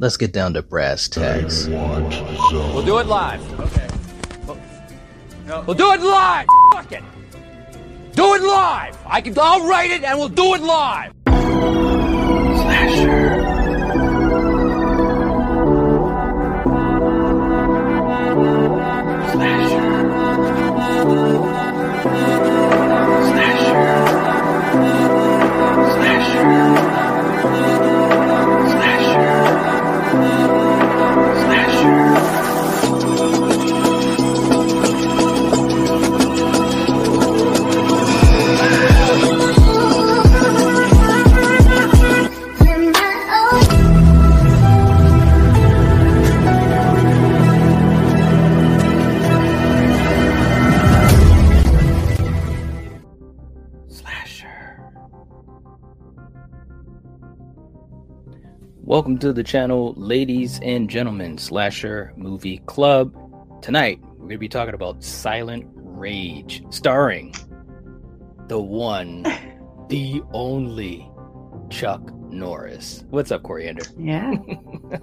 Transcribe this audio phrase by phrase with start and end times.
[0.00, 1.68] let's get down to brass tacks.
[1.68, 3.60] We'll do it live.
[3.60, 3.88] Okay.
[4.46, 6.46] We'll, we'll do it live.
[6.72, 7.04] Fuck it.
[8.14, 8.98] Do it live.
[9.06, 9.38] I can.
[9.38, 11.12] I'll write it, and we'll do it live.
[59.20, 63.14] To the channel, ladies and gentlemen, Slasher Movie Club.
[63.62, 67.34] Tonight, we're going to be talking about Silent Rage, starring
[68.48, 69.22] the one,
[69.88, 71.06] the only
[71.68, 73.04] Chuck Norris.
[73.10, 73.84] What's up, Coriander?
[73.98, 74.34] Yeah.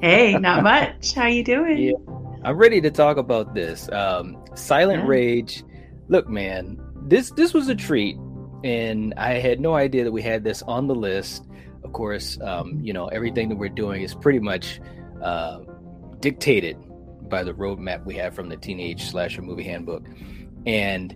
[0.01, 1.13] Hey, not much.
[1.13, 1.77] How you doing?
[1.77, 1.93] Yeah.
[2.43, 3.87] I'm ready to talk about this.
[3.89, 5.07] Um, Silent Yeah.
[5.07, 5.63] Rage.
[6.09, 8.17] Look, man, this this was a treat,
[8.65, 11.46] and I had no idea that we had this on the list.
[11.87, 14.81] Of course, um, you know everything that we're doing is pretty much
[15.23, 15.59] uh,
[16.19, 16.75] dictated
[17.29, 20.05] by the roadmap we have from the Teenage Slasher Movie Handbook.
[20.65, 21.15] And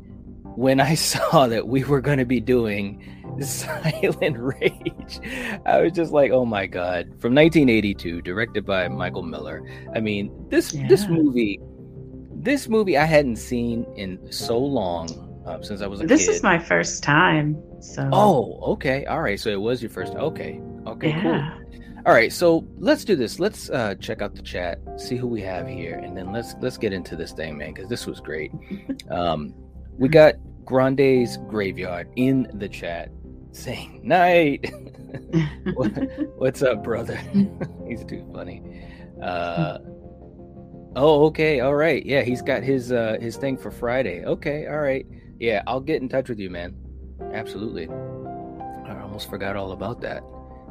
[0.55, 3.03] when I saw that we were going to be doing
[3.41, 5.19] Silent Rage,
[5.65, 9.61] I was just like, "Oh my god!" From 1982, directed by Michael Miller.
[9.93, 11.59] I mean, this this movie,
[12.33, 16.31] this movie I hadn't seen in so long um, since I was a This kid.
[16.35, 17.61] is my first time.
[17.81, 19.05] So Oh, okay.
[19.05, 19.39] All right.
[19.39, 20.13] So it was your first.
[20.15, 20.59] Okay.
[20.87, 21.09] Okay.
[21.09, 21.21] yeah.
[21.21, 22.01] Cool.
[22.05, 22.31] All right.
[22.33, 23.39] So let's do this.
[23.39, 26.77] Let's uh, check out the chat, see who we have here, and then let's let's
[26.77, 28.51] get into this thing, man, because this was great.
[29.11, 29.53] Um,
[29.97, 33.09] we got Grande's graveyard in the chat
[33.51, 34.71] saying night.
[35.73, 35.91] What-
[36.37, 37.17] What's up, brother?
[37.87, 38.63] he's too funny.
[39.21, 39.77] Uh,
[40.95, 41.59] oh, okay.
[41.59, 42.03] All right.
[42.05, 44.23] Yeah, he's got his uh his thing for Friday.
[44.25, 44.65] Okay.
[44.67, 45.05] All right.
[45.41, 46.75] Yeah, I'll get in touch with you, man.
[47.33, 47.89] Absolutely.
[47.89, 50.21] I almost forgot all about that.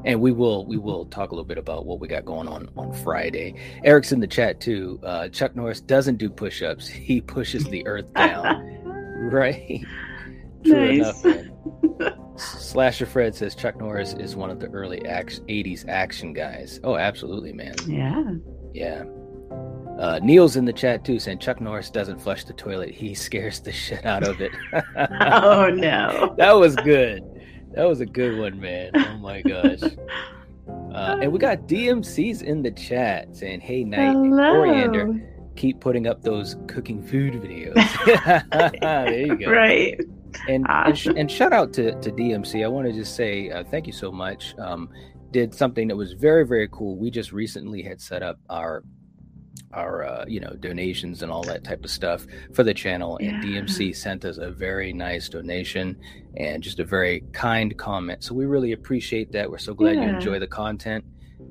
[0.05, 2.69] And we will we will talk a little bit about what we got going on
[2.77, 3.55] on Friday.
[3.85, 5.01] Eric's in the chat too.
[5.03, 6.87] Uh, Chuck Norris doesn't do push-ups.
[6.89, 8.65] He pushes the earth down.
[9.33, 9.85] right.
[10.65, 11.25] True enough.
[11.25, 11.51] Nice.
[11.99, 12.17] man.
[12.37, 16.79] Slasher Fred says Chuck Norris is one of the early action, 80s action guys.
[16.85, 17.75] Oh, absolutely, man.
[17.87, 18.25] yeah.
[18.73, 19.05] Yeah.
[20.01, 22.91] Uh, Neil's in the chat too, saying Chuck Norris doesn't flush the toilet.
[22.91, 24.51] He scares the shit out of it.
[24.97, 26.35] Oh no.
[26.39, 27.23] that was good.
[27.75, 28.91] That was a good one, man.
[28.95, 29.81] Oh my gosh.
[30.93, 34.53] Uh, and we got DMC's in the chat saying, "Hey, night Hello.
[34.55, 35.21] coriander,
[35.57, 37.75] keep putting up those cooking food videos."
[38.81, 39.51] there you go.
[39.51, 40.01] Right.
[40.49, 40.87] And Ah.
[40.87, 42.65] and, and shout out to, to DMC.
[42.65, 44.55] I want to just say uh, thank you so much.
[44.59, 44.89] Um,
[45.33, 46.97] did something that was very very cool.
[46.97, 48.83] We just recently had set up our
[49.73, 53.45] our uh, you know donations and all that type of stuff for the channel, and
[53.45, 53.61] Yeah.
[53.63, 55.97] DMC sent us a very nice donation
[56.37, 58.25] and just a very kind comment.
[58.25, 59.51] So we really appreciate that.
[59.51, 61.05] We're so glad you enjoy the content.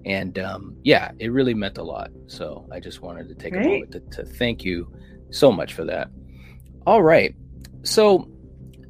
[0.06, 2.12] And um, yeah, it really meant a lot.
[2.28, 4.91] So I just wanted to take a moment to, to thank you
[5.31, 6.09] so much for that.
[6.86, 7.36] All right.
[7.84, 8.30] So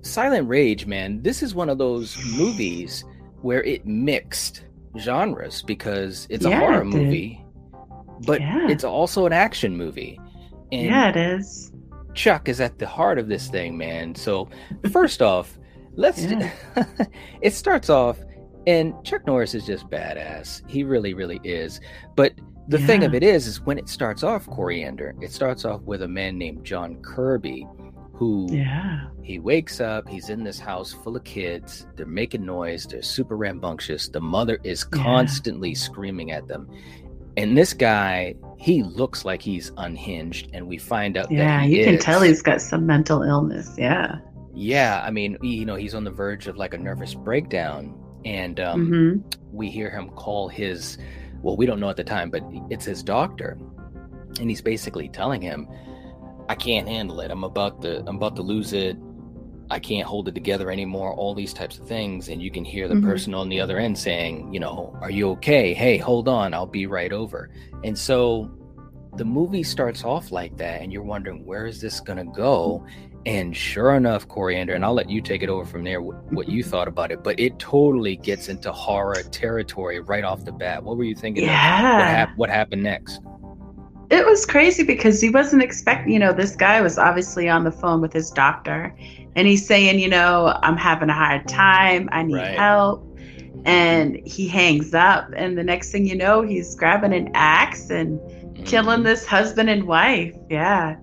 [0.02, 3.04] Silent Rage, man, this is one of those movies
[3.42, 4.66] where it mixed
[4.98, 7.44] genres because it's a horror movie,
[8.26, 8.68] but Yeah.
[8.70, 10.20] it's also an action movie.
[10.72, 11.72] And yeah, it is.
[12.14, 14.14] Chuck is at the heart of this thing, man.
[14.16, 14.50] So,
[14.92, 15.58] first off,
[15.96, 16.24] let's.
[16.26, 16.52] Yeah.
[17.42, 18.20] it starts off,
[18.68, 20.68] and Chuck Norris is just badass.
[20.70, 21.80] He really, really is.
[22.16, 22.34] But
[22.68, 26.02] the thing of it is, is when it starts off, Coriander, it starts off with
[26.04, 27.66] a man named John Kirby,
[28.14, 29.08] who Yeah.
[29.24, 30.08] he wakes up.
[30.08, 31.88] He's in this house full of kids.
[31.96, 32.86] They're making noise.
[32.86, 34.10] They're super rambunctious.
[34.10, 35.02] The mother is Yeah.
[35.04, 36.70] constantly screaming at them.
[37.40, 41.60] And this guy, he looks like he's unhinged, and we find out Yeah.
[41.62, 43.74] that he You can tell he's got some mental illness.
[43.78, 44.18] Yeah.
[44.54, 48.60] Yeah, I mean, you know, he's on the verge of like a nervous breakdown, and
[48.60, 50.98] um, hmm we hear him call his,
[51.42, 53.58] well, we don't know at the time, but it's his doctor,
[54.42, 55.66] and he's basically telling him,
[56.50, 57.32] "I can't handle it.
[57.32, 58.98] I'm about to, I'm about to lose it.
[59.70, 62.88] I can't hold it together anymore." All these types of things, and you can hear
[62.88, 63.04] the Mhm.
[63.04, 65.74] person on the other end saying, "You know, are you okay?
[65.74, 67.50] Hey, hold on, I'll be right over."
[67.84, 68.50] And so
[69.16, 72.86] the movie starts off like that and you're wondering where is this going to go
[73.26, 76.48] And sure enough, Coriander, and I'll let you take it over from there, what, what
[76.48, 80.82] you thought about it, but it totally gets into horror territory right off the bat.
[80.86, 81.44] What were you thinking?
[81.44, 81.98] Yeah.
[81.98, 83.20] What, hap- what happened next?
[84.10, 87.72] It was crazy because he wasn't expecting, you know, this guy was obviously on the
[87.72, 88.96] phone with his doctor
[89.36, 92.10] and he's saying, you know, I'm having a hard time.
[92.12, 92.58] I need Right.
[92.58, 93.06] help.
[93.66, 95.30] And he hangs up.
[95.36, 98.20] And the next thing you know, he's grabbing an axe and
[98.66, 99.04] killing Mhm.
[99.04, 100.34] this husband and wife.
[100.50, 100.96] Yeah.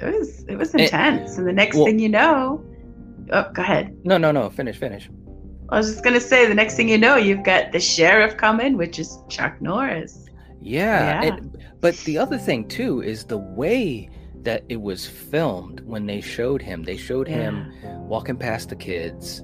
[0.00, 1.36] It was it was Eh, intense.
[1.36, 2.62] And the next well- thing you know,
[3.32, 3.94] oh, go ahead.
[4.04, 4.48] No, no, no.
[4.48, 5.10] Finish, finish.
[5.68, 8.76] I was just gonna say the next thing you know, you've got the sheriff coming,
[8.78, 10.25] which is Chuck Norris.
[10.60, 11.22] Yeah.
[11.22, 11.34] Yeah.
[11.36, 14.08] and- but the other thing too is the way
[14.42, 16.82] that it was filmed when they showed him.
[16.84, 17.72] They showed him
[18.08, 19.42] walking past the kids.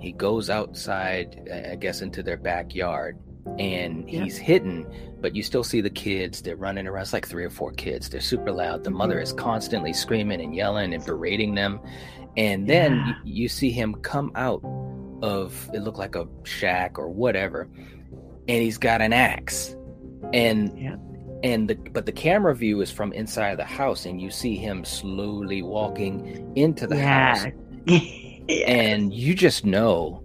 [0.00, 3.18] He goes outside, I guess, into their backyard,
[3.58, 4.22] and Yep.
[4.24, 4.86] he's hidden.
[5.20, 6.42] But you still see the kids.
[6.42, 7.02] They're running around.
[7.02, 8.08] It's like three or four kids.
[8.10, 8.84] They're super loud.
[8.84, 9.22] The mother Mhm.
[9.22, 11.80] is constantly screaming and yelling and berating them.
[12.36, 13.06] And then Yeah.
[13.24, 14.62] you, you see him come out
[15.22, 17.68] of it looked like a shack or whatever,
[18.48, 19.76] and he's got an axe.
[20.32, 20.96] And Yeah.
[21.42, 24.84] and the but the camera view is from inside the house, and you see him
[24.84, 27.46] slowly walking into the house
[27.86, 27.98] yeah.
[28.48, 28.70] Yeah.
[28.70, 30.22] and you just know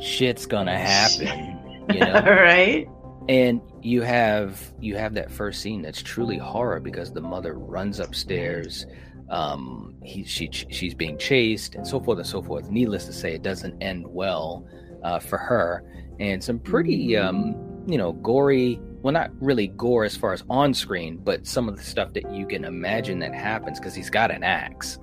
[0.00, 1.58] shit's gonna happen
[1.92, 2.86] you know right?
[3.28, 8.00] and you have you have that first scene that's truly horror because the mother runs
[8.00, 8.86] upstairs
[9.30, 13.34] um he she she's being chased and so forth and so forth needless to say
[13.34, 14.66] it doesn't end well
[15.02, 15.82] uh, for her
[16.20, 17.54] and some pretty um
[17.86, 21.76] you know gory well not really gore as far as on screen but some of
[21.76, 24.98] the stuff that you can imagine that happens because he's got an axe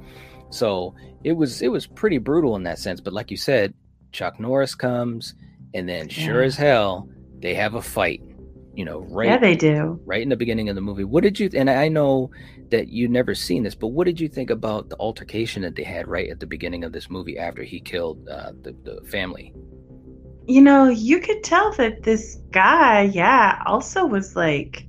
[0.49, 0.93] so
[1.23, 3.73] it was it was pretty brutal in that sense but like you said
[4.11, 5.35] chuck norris comes
[5.73, 6.47] and then sure Yeah.
[6.47, 7.07] as hell
[7.39, 8.21] they have a fight
[8.73, 9.99] you know right Yeah, they do.
[10.05, 12.31] right in the beginning of the movie what did you and i know
[12.69, 15.83] that you've never seen this but what did you think about the altercation that they
[15.83, 19.53] had right at the beginning of this movie after he killed uh, the, the family
[20.45, 24.87] You know, you could tell that this guy, yeah, also was like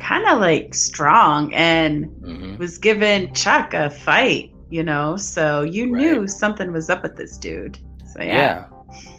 [0.00, 5.16] kind of like strong and hmm was giving Chuck a fight, you know?
[5.16, 5.86] So you Right.
[5.86, 7.78] knew something was up with this dude.
[8.04, 8.50] So yeah.
[8.50, 8.66] yeah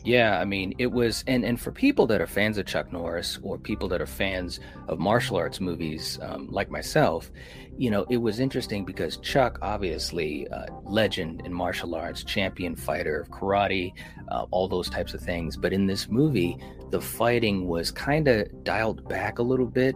[0.03, 3.39] yeah i mean it was and and for people that are fans of chuck norris
[3.41, 7.31] or people that are fans of martial arts movies um, like myself
[7.77, 13.21] you know it was interesting because chuck obviously uh, legend in martial arts champion fighter
[13.21, 13.93] of karate
[14.29, 16.57] uh, all those types of things but in this movie
[16.91, 19.95] the fighting was kind of dialed back a little bit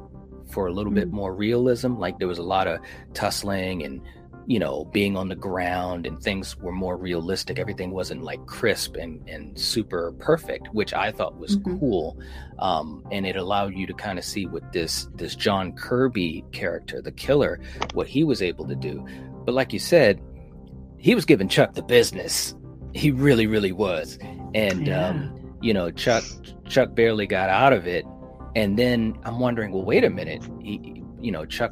[0.50, 1.12] for a little bit Mm.
[1.12, 2.80] more realism like there was a lot of
[3.14, 4.02] tussling and
[4.50, 7.60] you know, being on the ground and things were more realistic.
[7.60, 11.80] Everything wasn't like crisp and, and super perfect, which I thought was Mhm.
[11.80, 12.18] cool.
[12.58, 17.02] Um, and it allowed you to kind of see what this this John Kirby character,
[17.02, 17.60] the killer,
[17.94, 19.06] what he was able to do.
[19.46, 20.22] But like you said,
[20.98, 22.56] he was giving Chuck the business.
[22.94, 24.18] He really, really was.
[24.56, 25.10] And Yeah.
[25.10, 26.24] um, you know, Chuck
[26.70, 28.06] Chuck barely got out of it.
[28.56, 30.42] And then I'm wondering, well, wait a minute.
[30.62, 31.72] He, you know, Chuck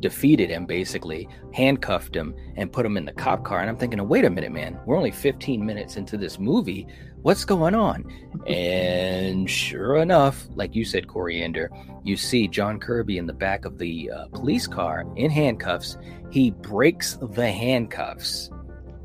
[0.00, 3.60] defeated him basically, handcuffed him, and put him in the cop car.
[3.60, 6.86] And I'm thinking, wait a minute, man, we're only 15 minutes into this movie.
[7.22, 8.04] What's going on?
[8.46, 11.70] And sure enough, like you said, Coriander,
[12.04, 15.96] you see John Kirby in the back of the uh, police car in handcuffs.
[16.30, 18.50] He breaks the handcuffs.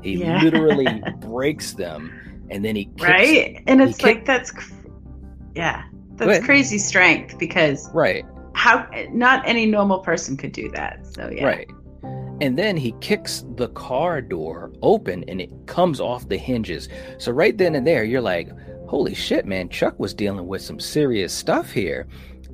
[0.02, 0.40] He Yeah.
[0.44, 2.12] literally breaks them,
[2.50, 3.62] and then he kicks, right?
[3.66, 4.72] And it's like kicked- that's cr-
[5.54, 5.84] yeah,
[6.16, 11.06] that's crazy strength because right, how not any normal person could do that.
[11.06, 11.44] So yeah.
[11.44, 11.70] right.
[12.40, 16.88] And then he kicks the car door open and it comes off the hinges.
[17.18, 18.48] So right then and there, you're like,
[18.88, 22.06] holy shit, man, Chuck was dealing with some serious stuff here.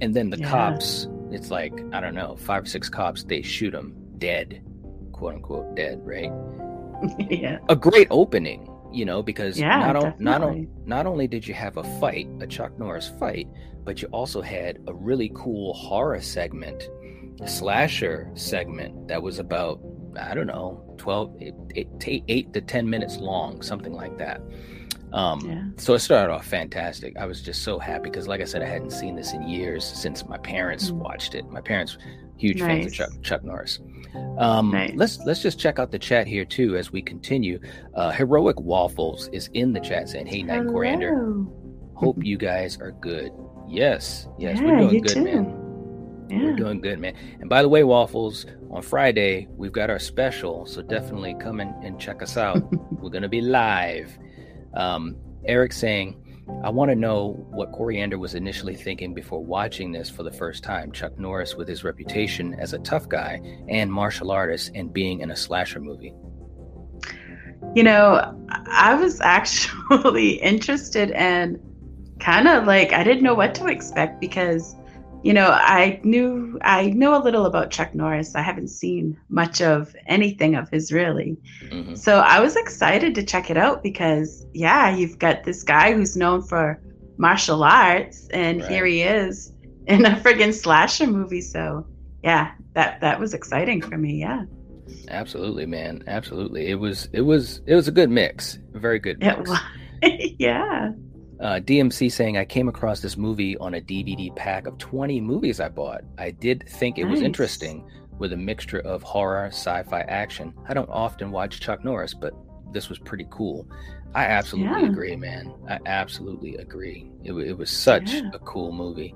[0.03, 0.51] And then the Yeah.
[0.51, 4.63] cops, it's like, I don't know, five or six cops, they shoot him dead,
[5.13, 6.31] quote unquote dead, right?
[7.31, 7.59] yeah.
[7.71, 11.55] A great opening, you know, because Yeah, not, on, not, on, not only did you
[11.55, 13.49] have a fight, a Chuck Norris fight,
[13.85, 16.89] but you also had a really cool horror segment,
[17.47, 19.81] slasher segment that was about,
[20.21, 21.55] I don't know, 12, eight,
[22.07, 24.41] eight, eight to 10 minutes long, something like that.
[25.13, 25.63] Um, Yeah.
[25.77, 27.17] So it started off fantastic.
[27.17, 29.85] I was just so happy because, like I said, I hadn't seen this in years
[29.85, 30.97] since my parents Mm.
[30.97, 31.49] watched it.
[31.49, 31.97] My parents,
[32.39, 33.81] huge fans of Chuck, Chuck Norris.
[34.39, 34.93] Um, Nice.
[34.95, 37.61] Let's let's just check out the chat here too as we continue.
[37.95, 41.53] Uh, Heroic Waffles is in the chat saying, "Hey, Night Coriander, Hello.
[41.95, 43.33] hope you guys are good."
[43.69, 45.25] Yes, yes, Yeah, we're doing good, too.
[45.25, 45.65] man.
[46.31, 46.39] Yeah.
[46.45, 47.15] We're doing good, man.
[47.41, 51.69] And by the way, Waffles, on Friday we've got our special, so definitely come in
[51.83, 52.63] and check us out.
[53.01, 54.17] We're gonna be live.
[54.75, 56.28] Um, Eric saying,
[56.65, 60.65] I want to know what Coriander was initially thinking before watching this for the first
[60.65, 60.91] time.
[60.93, 65.31] Chuck Norris, with his reputation as a tough guy and martial artist, and being in
[65.31, 66.15] a slasher movie.
[67.75, 71.61] you know, I was actually interested and
[72.21, 74.75] kind of like I didn't know what to expect because
[75.23, 78.35] you know, I knew I know a little about Chuck Norris.
[78.35, 81.37] I haven't seen much of anything of his really.
[81.65, 81.95] Mm-hmm.
[81.95, 86.17] So I was excited to check it out because yeah, you've got this guy who's
[86.17, 86.81] known for
[87.17, 88.71] martial arts and right.
[88.71, 89.53] here he is
[89.87, 91.41] in a friggin' slasher movie.
[91.41, 91.87] So
[92.23, 94.45] yeah, that that was exciting for me, yeah.
[95.09, 96.05] Absolutely, man.
[96.07, 96.69] Absolutely.
[96.69, 98.59] It was it was it was a good mix.
[98.75, 99.51] A very good mix.
[100.39, 100.93] yeah.
[101.41, 105.61] Uh, DMC saying I came across this movie on a DVD pack of 20 movies
[105.61, 106.03] I bought.
[106.19, 107.13] I did think it nice.
[107.13, 110.53] was interesting with a mixture of horror, sci-fi, action.
[110.69, 112.35] I don't often watch Chuck Norris, but
[112.73, 113.69] this was pretty cool.
[114.15, 114.89] I absolutely yeah.
[114.89, 115.55] agree, man.
[115.69, 117.11] I absolutely agree.
[117.23, 118.31] It, it was such yeah.
[118.33, 119.15] a cool movie.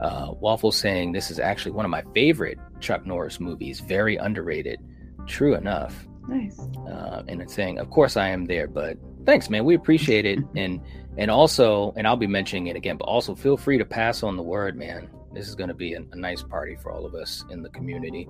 [0.00, 3.80] Uh, Waffle saying this is actually one of my favorite Chuck Norris movies.
[3.80, 4.80] Very underrated.
[5.26, 6.06] True enough.
[6.26, 6.58] Nice.
[6.88, 9.64] Uh, and it's saying, of course I am there, but thanks, man.
[9.64, 10.38] We appreciate it.
[10.56, 10.80] and
[11.16, 14.36] and also, and I'll be mentioning it again, but also feel free to pass on
[14.36, 15.10] the word, man.
[15.32, 17.68] This is going to be a, a nice party for all of us in the
[17.70, 18.28] community.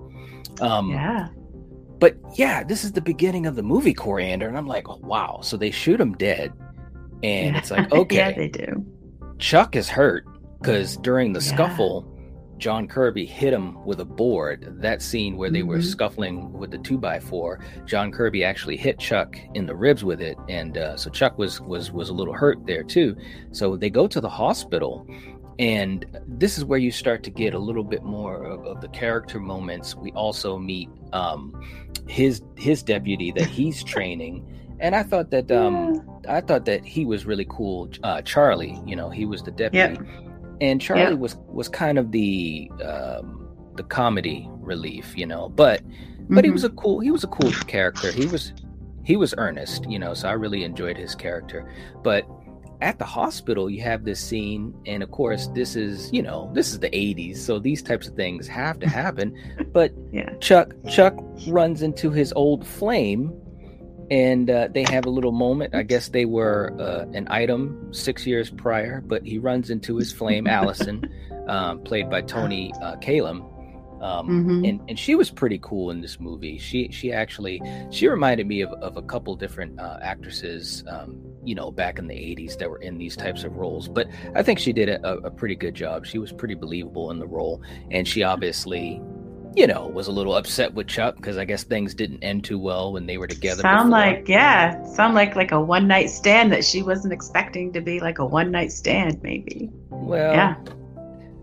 [0.60, 1.28] Um, yeah.
[1.98, 5.40] But yeah, this is the beginning of the movie Coriander, and I'm like, oh, wow.
[5.42, 6.52] So they shoot him dead,
[7.22, 8.84] and it's like, okay, yeah, they do.
[9.38, 10.24] Chuck is hurt
[10.60, 11.54] because during the yeah.
[11.54, 12.10] scuffle,
[12.60, 14.74] John Kirby hit him with a board.
[14.80, 15.68] That scene where they mm-hmm.
[15.68, 20.04] were scuffling with the two by four, John Kirby actually hit Chuck in the ribs
[20.04, 23.16] with it, and uh, so Chuck was was was a little hurt there too.
[23.50, 25.08] So they go to the hospital,
[25.58, 28.88] and this is where you start to get a little bit more of, of the
[28.88, 29.96] character moments.
[29.96, 31.66] We also meet um,
[32.06, 34.46] his his deputy that he's training.
[34.80, 36.36] And I thought that um, yeah.
[36.36, 37.90] I thought that he was really cool.
[38.02, 39.94] Uh, Charlie, you know, he was the deputy.
[39.94, 40.29] Yep
[40.60, 41.10] and Charlie yeah.
[41.12, 45.48] was was kind of the um, the comedy relief, you know.
[45.48, 45.90] But but
[46.28, 46.44] mm-hmm.
[46.44, 48.12] he was a cool he was a cool character.
[48.12, 48.52] He was
[49.04, 50.14] he was earnest, you know.
[50.14, 51.72] So I really enjoyed his character.
[52.02, 52.26] But
[52.80, 56.70] at the hospital, you have this scene, and of course, this is you know this
[56.72, 59.36] is the '80s, so these types of things have to happen.
[59.72, 60.30] but yeah.
[60.40, 63.32] Chuck Chuck runs into his old flame
[64.10, 65.74] and uh, they have a little moment.
[65.74, 70.12] I guess they were uh, an item six years prior, but he runs into his
[70.12, 71.08] flame, Allison,
[71.48, 73.46] um, played by Toni uh, Kalem.
[74.02, 74.64] Um, mm-hmm.
[74.64, 76.56] and, and she was pretty cool in this movie.
[76.56, 81.54] She she actually she reminded me of, of a couple different uh, actresses, um, you
[81.54, 83.88] know, back in the '80s that were in these types of roles.
[83.88, 86.06] But I think she did a, a pretty good job.
[86.06, 89.02] She was pretty believable in the role, and she obviously
[89.54, 92.58] you know, was a little upset with Chuck because I guess things didn't end too
[92.58, 93.62] well when they were together.
[93.62, 93.90] Sound before.
[93.90, 98.00] like yeah, sound like like a one night stand that she wasn't expecting to be
[98.00, 99.70] like a one night stand, maybe.
[99.88, 100.56] Well, yeah.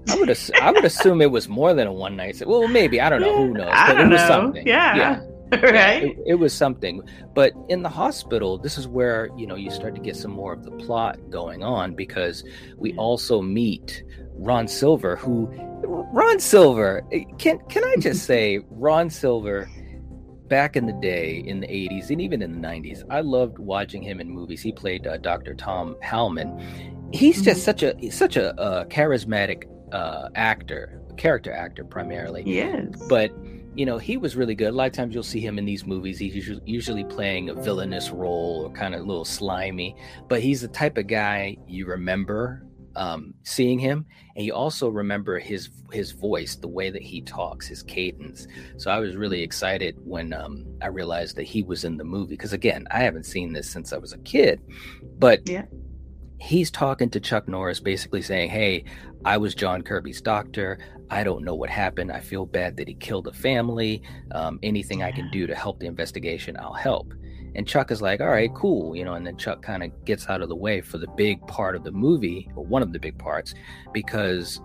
[0.09, 2.49] I would ass- I would assume it was more than a one night stand.
[2.49, 3.47] Well, maybe I don't know.
[3.47, 3.73] Who knows?
[3.87, 4.27] Don't it was know.
[4.27, 4.67] something.
[4.67, 4.95] Yeah.
[4.95, 5.21] yeah.
[5.51, 5.73] right.
[5.73, 7.01] Yeah, it, it, was something.
[7.33, 10.51] But in the hospital, this is where you know you start to get some more
[10.51, 12.43] of the plot going on because
[12.75, 12.97] we mm.
[12.97, 15.49] also meet Ron Silver, who
[15.83, 19.69] Ron Silver eh, can can I just say Ron Silver
[20.47, 24.01] back in the day in the 80s and even in the 90s I loved watching
[24.01, 24.61] him in movies.
[24.61, 25.53] He played uh, Dr.
[25.53, 26.57] Tom Halman
[27.11, 27.65] he's just mm-hmm.
[27.65, 32.43] such a such a, a charismatic uh, actor character actor primarily.
[32.45, 32.87] Yes.
[33.09, 33.31] But
[33.75, 34.69] you know he was really good.
[34.69, 36.19] A lot of times you'll see him in these movies.
[36.19, 39.95] He's usually, usually playing a villainous role or kind of a little slimy.
[40.27, 42.63] But he's the type of guy you remember
[42.97, 47.67] um, seeing him, and you also remember his his voice, the way that he talks,
[47.67, 48.47] his cadence.
[48.77, 52.35] So I was really excited when um, I realized that he was in the movie
[52.35, 54.61] because again, I haven't seen this since I was a kid,
[55.17, 55.65] but yeah.
[56.39, 58.83] He's talking to Chuck Norris, basically saying, Hey,
[59.25, 60.77] I was John Kirby's doctor.
[61.09, 62.11] I don't know what happened.
[62.11, 64.03] I feel bad that he killed a family.
[64.31, 67.11] Um, anything I can do to help the investigation, I'll help.
[67.57, 70.29] And Chuck is like, all right, cool, you know, and then Chuck kind of gets
[70.29, 72.99] out of the way for the big part of the movie, or one of the
[72.99, 73.55] big parts,
[73.93, 74.61] because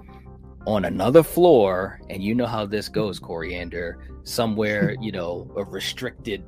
[0.67, 6.45] on another floor, and you know how this goes, Coriander, somewhere, you know, a restricted,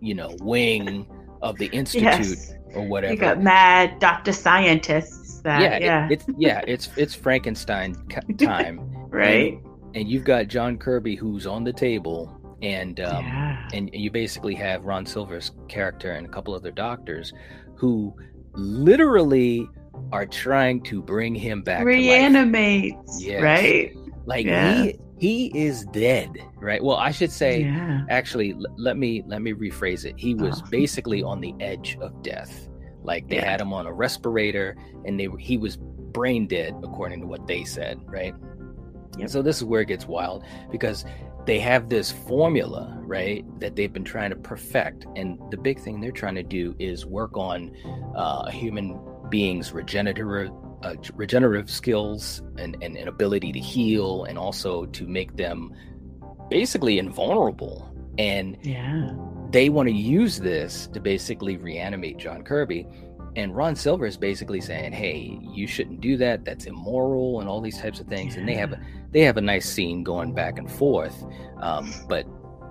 [0.00, 1.06] you know, wing
[1.42, 2.54] of the institute yes.
[2.74, 3.12] or whatever.
[3.12, 5.40] You got mad doctor scientists.
[5.40, 6.06] That, yeah, yeah.
[6.06, 7.94] It, it's yeah, it's it's Frankenstein
[8.38, 9.54] time, right?
[9.54, 13.68] And, and you've got John Kirby who's on the table and um, yeah.
[13.72, 17.32] and you basically have Ron Silver's character and a couple other doctors
[17.76, 18.14] who
[18.54, 19.68] literally
[20.12, 23.42] are trying to bring him back reanimate yes.
[23.42, 23.92] right
[24.26, 24.82] like yeah.
[24.82, 28.02] he he is dead right well i should say yeah.
[28.10, 30.70] actually l- let me let me rephrase it he was oh.
[30.70, 32.68] basically on the edge of death
[33.02, 33.50] like they yeah.
[33.50, 37.64] had him on a respirator and they he was brain dead according to what they
[37.64, 38.34] said right
[39.16, 39.30] yep.
[39.30, 41.04] so this is where it gets wild because
[41.46, 45.06] they have this formula, right, that they've been trying to perfect.
[45.16, 47.74] And the big thing they're trying to do is work on
[48.16, 48.98] uh, a human
[49.28, 50.50] being's regenerative
[50.82, 55.72] uh, regenerative skills and, and an ability to heal and also to make them
[56.50, 57.90] basically invulnerable.
[58.18, 59.10] And yeah.
[59.50, 62.86] they want to use this to basically reanimate John Kirby.
[63.36, 66.44] And Ron Silver is basically saying, "Hey, you shouldn't do that.
[66.44, 68.40] That's immoral, and all these types of things." Yeah.
[68.40, 71.24] And they have a, they have a nice scene going back and forth.
[71.60, 72.26] Um, but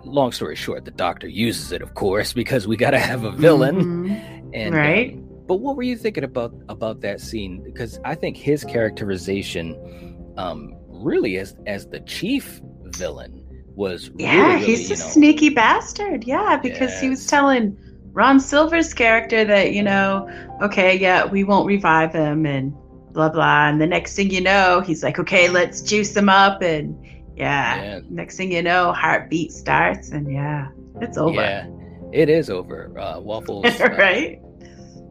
[0.06, 3.32] long story short, the Doctor uses it, of course, because we got to have a
[3.32, 3.76] villain.
[3.76, 4.50] Mm-hmm.
[4.54, 5.14] And right.
[5.14, 7.62] Um, but what were you thinking about about that scene?
[7.64, 13.44] Because I think his characterization, um, really as as the chief villain,
[13.76, 16.24] was yeah, really, he's really, a know, sneaky bastard.
[16.24, 17.02] Yeah, because yes.
[17.02, 17.78] he was telling
[18.14, 20.30] Ron Silver's character that you know,
[20.62, 22.74] okay, yeah, we won't revive him and
[23.12, 23.68] blah blah.
[23.68, 26.96] And the next thing you know, he's like, okay, let's juice him up, and
[27.36, 28.00] yeah, yeah.
[28.10, 30.70] next thing you know, heartbeat starts, and yeah,
[31.02, 31.42] it's over.
[31.42, 31.68] Yeah,
[32.12, 32.98] it is over.
[32.98, 34.40] Uh, Waffles, right?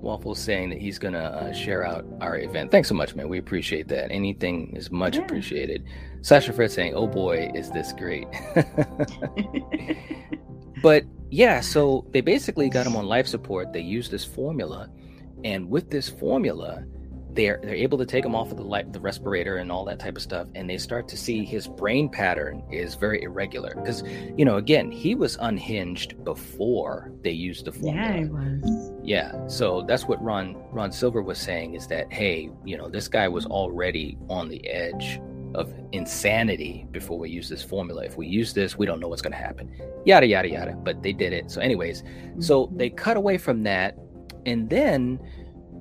[0.02, 2.71] Waffles saying that he's gonna uh, share out our event.
[2.71, 3.28] Thanks so much, man.
[3.28, 4.11] We appreciate that.
[4.11, 5.23] Anything is much yeah.
[5.23, 5.85] appreciated.
[6.23, 8.26] Slasher Fred saying, "Oh boy, is this great."
[10.82, 13.73] but yeah, so they basically got him on life support.
[13.73, 14.90] They used this formula,
[15.44, 16.85] and with this formula,
[17.35, 19.99] they're they're able to take him off of the light, the respirator and all that
[19.99, 24.02] type of stuff and they start to see his brain pattern is very irregular because
[24.37, 29.47] you know again he was unhinged before they used the formula yeah he was yeah
[29.47, 33.28] so that's what ron ron silver was saying is that hey you know this guy
[33.28, 35.21] was already on the edge
[35.54, 39.21] of insanity before we use this formula if we use this we don't know what's
[39.21, 39.71] going to happen
[40.06, 42.40] yada yada yada but they did it so anyways mm-hmm.
[42.40, 43.97] so they cut away from that
[44.47, 45.21] and then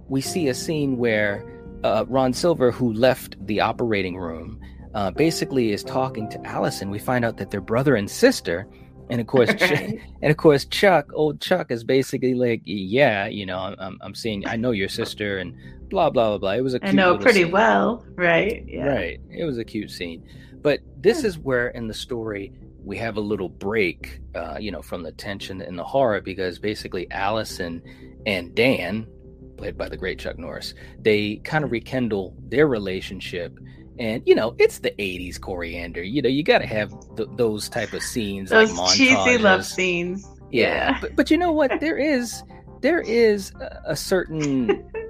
[0.08, 1.46] we see a scene where
[1.84, 4.60] uh, Ron Silver, who left the operating room,
[4.94, 6.90] uh, basically is talking to Allison.
[6.90, 8.68] We find out that they're brother and sister,
[9.12, 13.75] and of course, and of course, Chuck, old Chuck, is basically like, "Yeah, you know,
[13.77, 15.56] I'm, I'm seeing, I know your sister, and
[15.89, 17.52] blah blah blah blah." It was a I know pretty scene.
[17.52, 18.63] well, right?
[18.67, 18.86] Yeah.
[18.86, 19.19] Right.
[19.30, 20.24] It was a cute scene,
[20.62, 24.82] but this is where in the story we have a little break, uh, you know,
[24.82, 27.82] from the tension and the horror because basically Allison
[28.26, 29.08] and Dan,
[29.58, 33.60] played by the great Chuck Norris, they kind of rekindle their relationship.
[33.99, 36.01] And you know, it's the '80s coriander.
[36.01, 39.65] You know, you got to have th- those type of scenes, those like cheesy love
[39.65, 40.27] scenes.
[40.51, 40.97] Yeah, yeah.
[41.01, 41.71] But, but you know what?
[41.82, 42.43] There is
[42.82, 44.84] there is a, a certain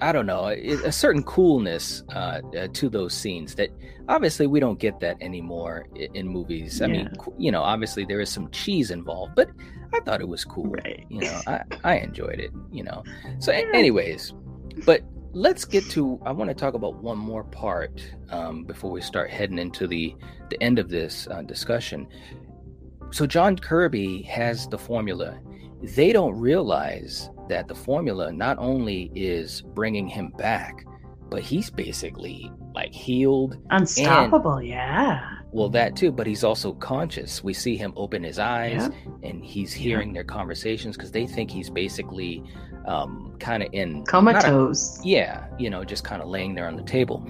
[0.00, 3.70] I don't know, a, certain coolness uh, uh, to those scenes that
[4.08, 6.82] obviously we don't get that anymore in, in movies.
[6.82, 6.92] I yeah.
[6.92, 9.48] mean, you know, obviously there is some cheese involved, but
[9.94, 10.66] I thought it was cool.
[10.66, 11.06] Right.
[11.08, 13.04] You know, I, I enjoyed it, you know.
[13.38, 14.34] So, anyways,
[14.84, 15.02] but
[15.36, 19.28] let's get to, I want to talk about one more part um, before we start
[19.28, 20.16] heading into the,
[20.48, 22.08] the end of this uh, discussion.
[23.10, 25.38] So, John Kirby has the formula.
[25.82, 30.86] They don't realize that the formula not only is bringing him back,
[31.28, 34.56] but he's basically like healed, unstoppable.
[34.56, 35.32] And, yeah.
[35.52, 37.42] Well, that too, but he's also conscious.
[37.42, 39.28] We see him open his eyes, yeah.
[39.28, 40.14] and he's hearing yeah.
[40.14, 42.42] their conversations because they think he's basically
[42.86, 45.00] um, kind of in comatose.
[45.00, 47.26] A, yeah, you know, just kind of laying there on the table.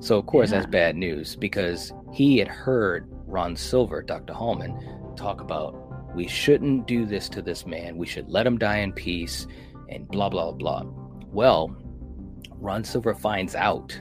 [0.00, 0.58] So of course yeah.
[0.58, 4.32] that's bad news because he had heard Ron Silver, Dr.
[4.32, 7.96] Halman, talk about we shouldn't do this to this man.
[7.96, 9.46] We should let him die in peace
[9.88, 10.84] and blah, blah, blah.
[11.26, 11.76] Well,
[12.58, 14.00] Ron Silver finds out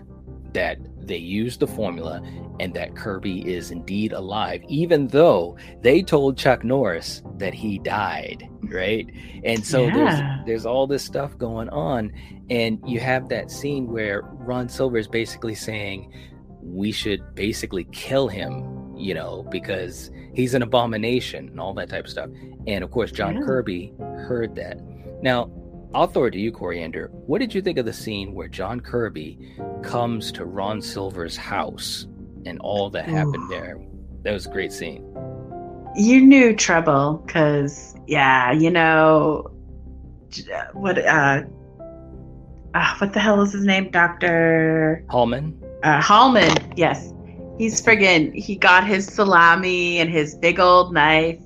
[0.54, 2.22] that they used the formula
[2.60, 8.50] and that Kirby is indeed alive, even though they told Chuck Norris that he died,
[8.63, 9.08] right?
[9.44, 9.94] And so yeah.
[9.94, 12.12] there's there's all this stuff going on,
[12.50, 16.12] and you have that scene where Ron Silver is basically saying
[16.62, 22.06] we should basically kill him, you know, because he's an abomination and all that type
[22.06, 22.30] of stuff.
[22.68, 23.41] And of course, John yeah.
[23.41, 24.80] Kirby heard that.
[25.22, 25.52] Now,
[25.95, 27.08] I'll throw it to you, Coriander.
[27.13, 32.05] What did you think of the scene where John Kirby comes to Ron Silver's house
[32.45, 33.13] and all that Ooh.
[33.15, 33.79] happened there?
[34.23, 35.05] That was a great scene.
[35.95, 39.49] You knew trouble because, yeah, you know,
[40.73, 41.43] what, uh,
[42.73, 43.89] uh, what the hell is his name?
[43.89, 45.05] Dr.
[45.10, 45.58] Halman?
[45.81, 47.13] Uh, Halman, yes.
[47.58, 51.39] He's friggin' he got his salami and his big old knife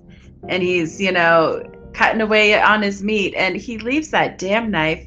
[0.47, 1.61] and he's, you know,
[1.99, 5.05] cutting away on his meat and he leaves that damn knife.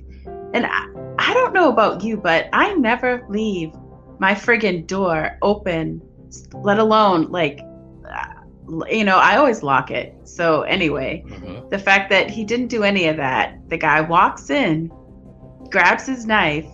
[0.52, 0.87] And I,
[1.18, 3.72] I don't know about you, but I never leave
[4.18, 6.02] my friggin' door open,
[6.52, 7.61] let alone like,
[8.07, 10.14] uh, you know, I always lock it.
[10.24, 11.66] So, anyway, mm-hmm.
[11.70, 14.92] the fact that he didn't do any of that, the guy walks in,
[15.70, 16.68] grabs his knife,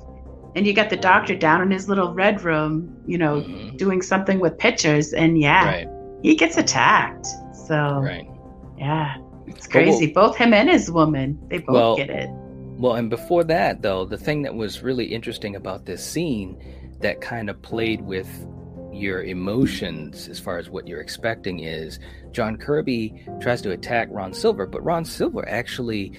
[0.57, 3.77] and you got the doctor down in his little red room, you know, mm-hmm.
[3.77, 5.13] doing something with pictures.
[5.13, 5.89] And yeah, right.
[6.23, 7.29] he gets attacked.
[7.69, 8.29] So Right.
[8.77, 9.19] yeah,
[9.51, 10.13] it's But we'll- crazy.
[10.13, 12.31] Both him and his woman, they both Well- get it.
[12.79, 16.57] Well, and before that, though, the thing that was really interesting about this scene
[17.01, 18.29] that kind of played with
[18.93, 21.99] your emotions as far as what you're expecting is
[22.33, 26.13] John Kirby tries to attack Ron Silver, but Ron Silver actually,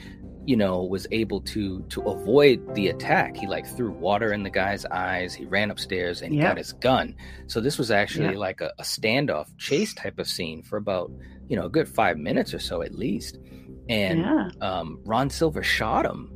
[0.46, 3.36] you know, was able to to avoid the attack.
[3.38, 5.34] He like threw water in the guy's eyes.
[5.34, 6.48] He ran upstairs and he Yep.
[6.48, 7.16] got his gun.
[7.48, 11.12] So this was actually like a, a standoff chase type of scene for about
[11.50, 13.38] you know a good five minutes or so at least.
[13.90, 14.50] And yeah.
[14.62, 16.32] um, Ron Silver shot him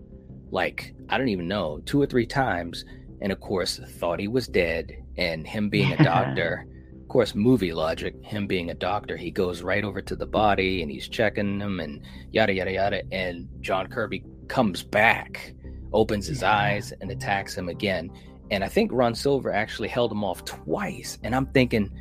[0.52, 2.84] like I don't even know two or three times,
[3.22, 4.92] and of course thought he was dead.
[5.18, 6.66] And him being a doctor,
[7.02, 8.16] of course, movie logic.
[8.24, 11.80] Him being a doctor, he goes right over to the body and he's checking him
[11.80, 13.04] and yada yada yada.
[13.12, 15.54] And John Kirby comes back,
[15.94, 16.52] opens his Yeah.
[16.58, 18.10] eyes, and attacks him again.
[18.50, 21.20] And I think Ron Silver actually held him off twice.
[21.24, 21.92] And I'm thinking,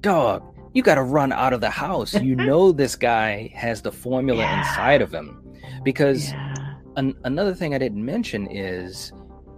[0.00, 0.42] dog,
[0.76, 2.12] you got to run out of the house.
[2.12, 4.58] You know this guy has the formula Yeah.
[4.58, 5.42] inside of him
[5.82, 6.74] because yeah.
[6.96, 9.10] an, another thing I didn't mention is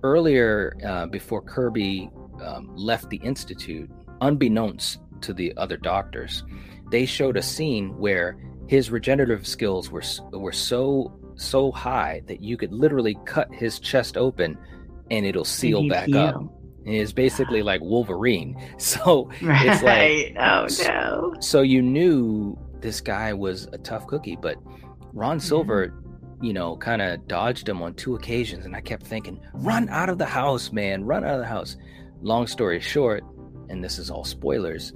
[0.05, 2.09] earlier uh, before Kirby
[2.41, 6.45] um, left the institute, unbeknownst to the other doctors,
[6.93, 12.57] they showed a scene where his regenerative skills were were so so high that you
[12.57, 14.57] could literally cut his chest open
[15.11, 16.45] and it'll seal back up.
[16.89, 18.57] It's basically like Wolverine.
[18.79, 19.67] So Right.
[19.67, 21.35] It's like- oh no.
[21.41, 24.57] so you knew this guy was a tough cookie, but
[25.13, 25.93] Ron Silver,
[26.41, 30.09] you know, kind of dodged him on two occasions, and I kept thinking, "Run out
[30.09, 31.05] of the house, man!
[31.05, 31.77] Run out of the house."
[32.23, 33.25] Long story short,
[33.69, 34.93] and this is all spoilers.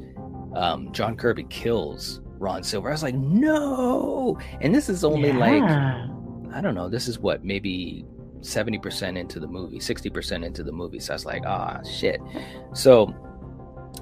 [0.55, 2.89] Um, John Kirby kills Ron Silver.
[2.89, 6.89] I was like, "No!" And this is only like I don't know.
[6.89, 8.05] This is what maybe
[8.43, 10.99] seventy percent into the movie, sixty percent into the movie.
[11.01, 12.21] So I was like, ah, shit.
[12.75, 13.15] So,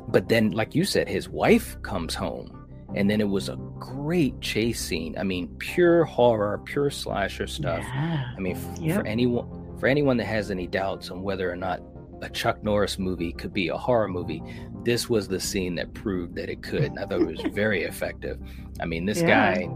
[0.09, 4.41] but then, like you said, his wife comes home, and then it was a great
[4.41, 5.17] chase scene.
[5.19, 7.83] I mean, pure horror, pure slasher stuff.
[7.83, 8.33] Yeah.
[8.37, 9.01] I mean, f- Yep.
[9.01, 11.81] for anyone for anyone that has any doubts on whether or not
[12.23, 14.43] a Chuck Norris movie could be a horror movie,
[14.85, 16.83] this was the scene that proved that it could.
[16.85, 18.39] And I thought it was very effective.
[18.79, 19.55] I mean, this Yeah.
[19.55, 19.71] guy,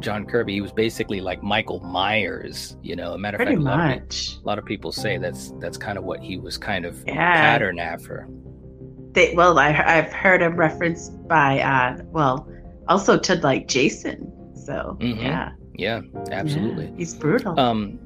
[0.00, 2.76] John Kirby, he was basically like Michael Myers.
[2.82, 4.36] You know, a matter of Pretty fact, a lot of, much.
[4.42, 7.14] a lot of people say that's that's kind of what he was kind of Yeah.
[7.34, 8.28] pattern after.
[9.12, 12.46] They, well, I, I've heard him referenced by, uh, well,
[12.88, 14.30] also to like Jason.
[14.54, 15.22] So Mhm.
[15.22, 16.86] yeah, Yeah, absolutely.
[16.86, 17.58] Yeah, he's brutal.
[17.58, 17.98] Um,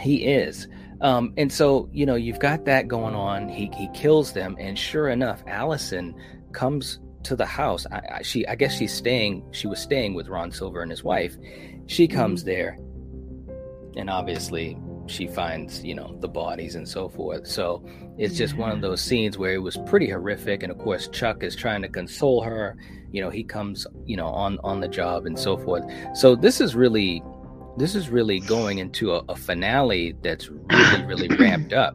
[0.00, 0.68] he is.
[1.00, 3.48] Um, and so you know you've got that going on.
[3.48, 6.14] He he kills them, and sure enough, Allison
[6.52, 7.86] comes to the house.
[7.92, 9.44] I, I, she I guess she's staying.
[9.52, 11.36] She was staying with Ron Silver and his wife.
[11.86, 12.78] She comes there,
[13.96, 17.46] and obviously she finds you know the bodies and so forth.
[17.46, 17.84] So
[18.18, 20.62] it's just one of those scenes where it was pretty horrific.
[20.62, 22.76] And of course, Chuck is trying to console her.
[23.12, 25.84] You know, he comes you know on on the job and so forth.
[26.14, 27.22] So this is really
[27.78, 31.94] this is really going into a, a finale that's really really ramped up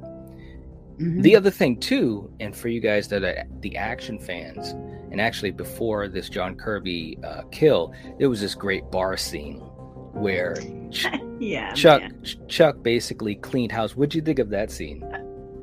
[0.99, 1.23] Mhm.
[1.23, 4.75] the other thing too and for you guys that are the action fans
[5.11, 9.57] and actually before this john kirby uh, kill there was this great bar scene
[10.13, 10.55] where
[10.91, 11.07] Ch-
[11.39, 12.01] yeah, chuck.
[12.23, 15.03] Ch- chuck basically cleaned house what'd you think of that scene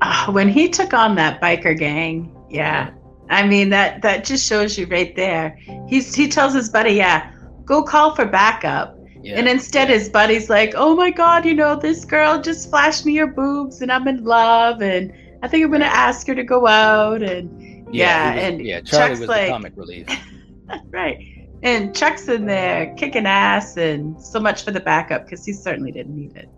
[0.01, 2.91] Ah, when he took on that biker gang, yeah.
[3.31, 5.59] I mean that that just shows you right there.
[5.89, 7.33] He's he tells his buddy, yeah,
[7.65, 8.97] go call for backup.
[9.23, 9.97] yeah and instead yeah.
[9.97, 13.83] his buddy's like, Oh my god, you know, this girl just flashed me her boobs
[13.83, 17.51] and I'm in love and I think I'm gonna ask her to go out and
[17.93, 20.07] yeah, he was- and yeah charlie Chuck's was like- the comic relief
[20.91, 21.19] right.
[21.63, 25.91] And Chuck's in there kicking ass and so much for the backup because he certainly
[25.91, 26.49] didn't need it.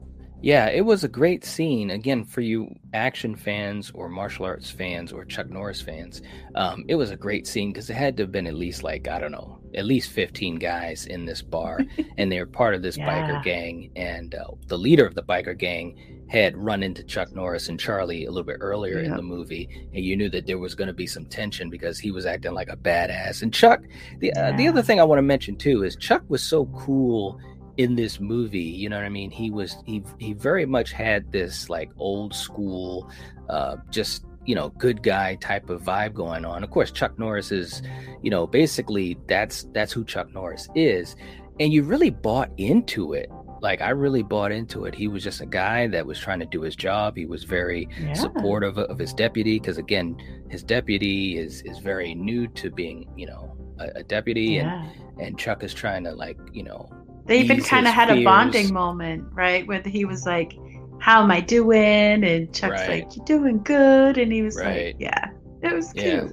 [0.43, 1.90] Yeah, it was a great scene.
[1.90, 6.21] Again, for you action fans or martial arts fans or Chuck Norris fans,
[6.55, 9.07] um, it was a great scene because it had to have been at least like,
[9.09, 11.81] I don't know, at least 15 guys in this bar.
[12.19, 13.09] and they're part of this Yeah.
[13.09, 13.90] biker gang.
[13.97, 18.25] And uh, the leader of the biker gang had run into Chuck Norris and Charlie
[18.25, 19.69] a little bit earlier in the movie.
[19.93, 22.55] And you knew that there was going to be some tension because he was acting
[22.55, 23.43] like a badass.
[23.43, 23.83] And Chuck,
[24.21, 27.40] the, uh, the other thing I want to mention too is Chuck was so cool
[27.77, 31.31] in this movie you know what i mean he was he he very much had
[31.33, 33.09] this like old school
[33.49, 37.53] uh just you know good guy type of vibe going on of course chuck norris
[37.53, 37.81] is
[38.23, 41.16] you know basically that's that's who chuck norris is
[41.61, 43.31] and you really bought into it
[43.62, 46.46] like i really bought into it he was just a guy that was trying to
[46.46, 48.12] do his job he was very Yeah.
[48.14, 50.16] supportive of his deputy because again
[50.49, 55.25] his deputy is is very new to being you know a, a deputy and Yeah.
[55.27, 56.88] and chuck is trying to like you know
[57.27, 59.66] They even kind of had a bonding moment, right?
[59.68, 60.53] Where he was like,
[60.99, 62.25] How am I doing?
[62.25, 63.05] And Chuck's Right.
[63.05, 64.18] like, You're doing good.
[64.18, 64.87] And he was Right.
[64.87, 65.31] like, Yeah.
[65.62, 66.29] It was Yeah.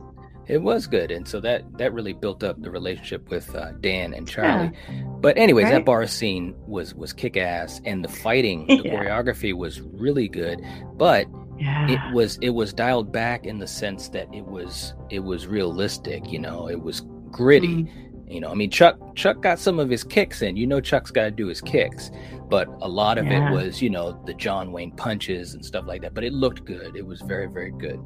[0.48, 4.14] It was good, and so that that really built up the relationship with uh, Dan
[4.14, 4.72] and Charlie.
[4.90, 5.04] Yeah.
[5.20, 5.74] But anyways, right.
[5.74, 8.94] that bar scene was was kick ass, and the fighting, the yeah.
[8.94, 10.62] choreography was really good.
[10.94, 11.28] But
[11.60, 11.90] yeah.
[11.90, 16.32] it was it was dialed back in the sense that it was it was realistic.
[16.32, 17.84] You know, it was gritty.
[17.84, 18.04] Mm.
[18.30, 20.58] You know, I mean, Chuck Chuck got some of his kicks in.
[20.58, 22.12] You know, Chuck's got to do his kicks,
[22.50, 23.50] but a lot of yeah.
[23.50, 26.14] it was, you know, the John Wayne punches and stuff like that.
[26.14, 26.96] But it looked good.
[26.96, 28.00] It was very, very good.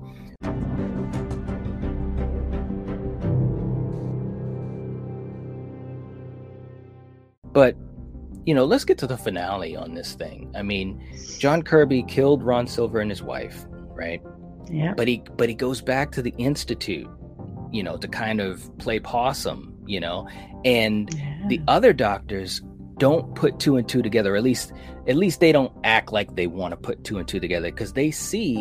[7.54, 7.76] But
[8.46, 10.52] you know, let's get to the finale on this thing.
[10.56, 11.04] I mean,
[11.38, 14.22] John Kirby killed Ron Silver and his wife, right?
[14.70, 14.94] Yeah.
[14.96, 17.10] But he but he goes back to the institute,
[17.72, 20.28] you know, to kind of play possum, you know,
[20.66, 21.48] and yeah.
[21.48, 22.62] the other doctors
[22.98, 24.36] don't put two and two together.
[24.36, 24.72] At least
[25.08, 27.94] at least they don't act like they want to put two and two together because
[27.94, 28.56] they see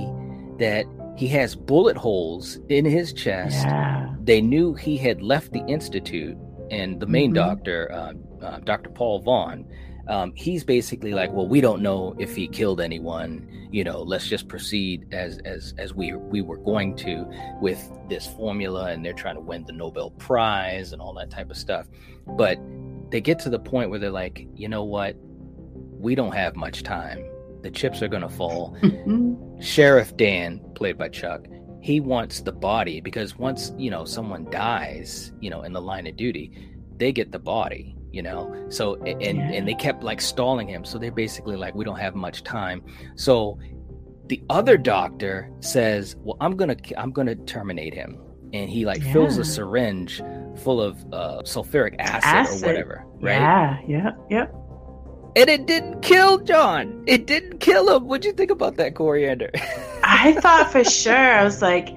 [0.59, 3.65] that he has bullet holes in his chest.
[3.65, 4.15] Yeah.
[4.23, 6.37] They knew he had left the institute,
[6.71, 7.35] and the main mm-hmm.
[7.35, 8.13] doctor, uh,
[8.45, 8.91] uh, Dr.
[8.91, 9.67] Paul Vaughn,
[10.09, 13.49] um, he's basically like, well, we don't know if he killed anyone.
[13.71, 17.31] You know, let's just proceed as as as we we were going to
[17.61, 21.51] with this formula, and they're trying to win the Nobel Prize and all that type
[21.51, 21.87] of stuff.
[22.27, 22.59] But
[23.11, 26.83] they get to the point where they're like, you know what, we don't have much
[26.83, 27.25] time.
[27.63, 28.77] The chips are gonna fall.
[28.83, 29.61] Mm-hmm.
[29.61, 31.47] Sheriff Dan, played by Chuck,
[31.81, 36.07] he wants the body because once you know someone dies, you know, in the line
[36.07, 36.53] of duty,
[36.97, 38.67] they get the body you know?
[38.71, 39.51] So and yeah.
[39.53, 40.85] and they kept like stalling him.
[40.85, 42.83] So they're basically like we don't have much time.
[43.17, 43.59] So
[44.27, 48.19] the other doctor says well i'm gonna i'm gonna terminate him.
[48.53, 49.13] And he like yeah.
[49.13, 50.21] fills a syringe
[50.57, 53.41] full of uh, sulfuric acid, acid, or whatever right?
[53.41, 54.47] Yeah yeah yeah
[55.37, 57.05] and it didn't kill john.
[57.07, 58.09] It didn't kill him.
[58.09, 59.51] What'd you think about that coriander
[60.11, 61.95] i thought for sure i was like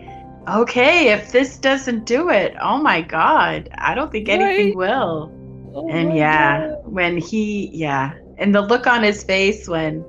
[0.47, 4.75] okay if this doesn't do it oh my god i don't think anything right?
[4.75, 5.31] will
[5.75, 6.87] Oh and yeah, God.
[6.87, 10.05] when he, yeah, and the look on his face when,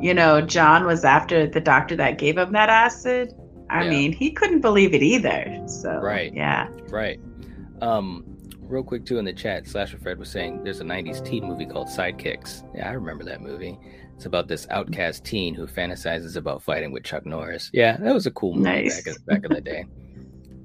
[0.00, 3.34] you know, John was after the doctor that gave him that acid.
[3.68, 3.90] I yeah.
[3.90, 5.62] mean, he couldn't believe it either.
[5.66, 6.32] So, right.
[6.34, 6.68] Yeah.
[6.88, 7.20] Right.
[7.80, 8.24] Um,
[8.60, 11.66] real quick, too, in the chat, Slasher Fred was saying there's a 90s teen movie
[11.66, 12.64] called Sidekicks.
[12.74, 13.78] Yeah, I remember that movie.
[14.20, 17.70] It's about this outcast teen who fantasizes about fighting with Chuck Norris.
[17.72, 19.02] Yeah, that was a cool movie nice.
[19.02, 19.86] back, back in the day.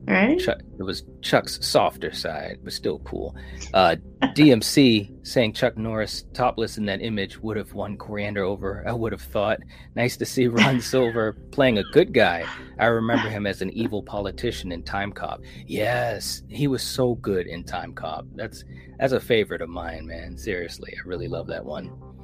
[0.08, 0.40] Right.
[0.40, 3.36] Chuck, it was Chuck's softer side, but still cool.
[3.74, 8.88] Uh, DMC saying Chuck Norris topless in that image would have won Coriander over.
[8.88, 9.62] I would have thought.
[9.96, 12.46] Nice to see Ron Silver playing a good guy.
[12.78, 15.44] I remember him as an evil politician in Timecop.
[15.66, 18.28] Yes, he was so good in Timecop.
[18.36, 18.64] That's
[19.00, 20.38] that's a favorite of mine, man.
[20.38, 22.15] Seriously, I really love that one.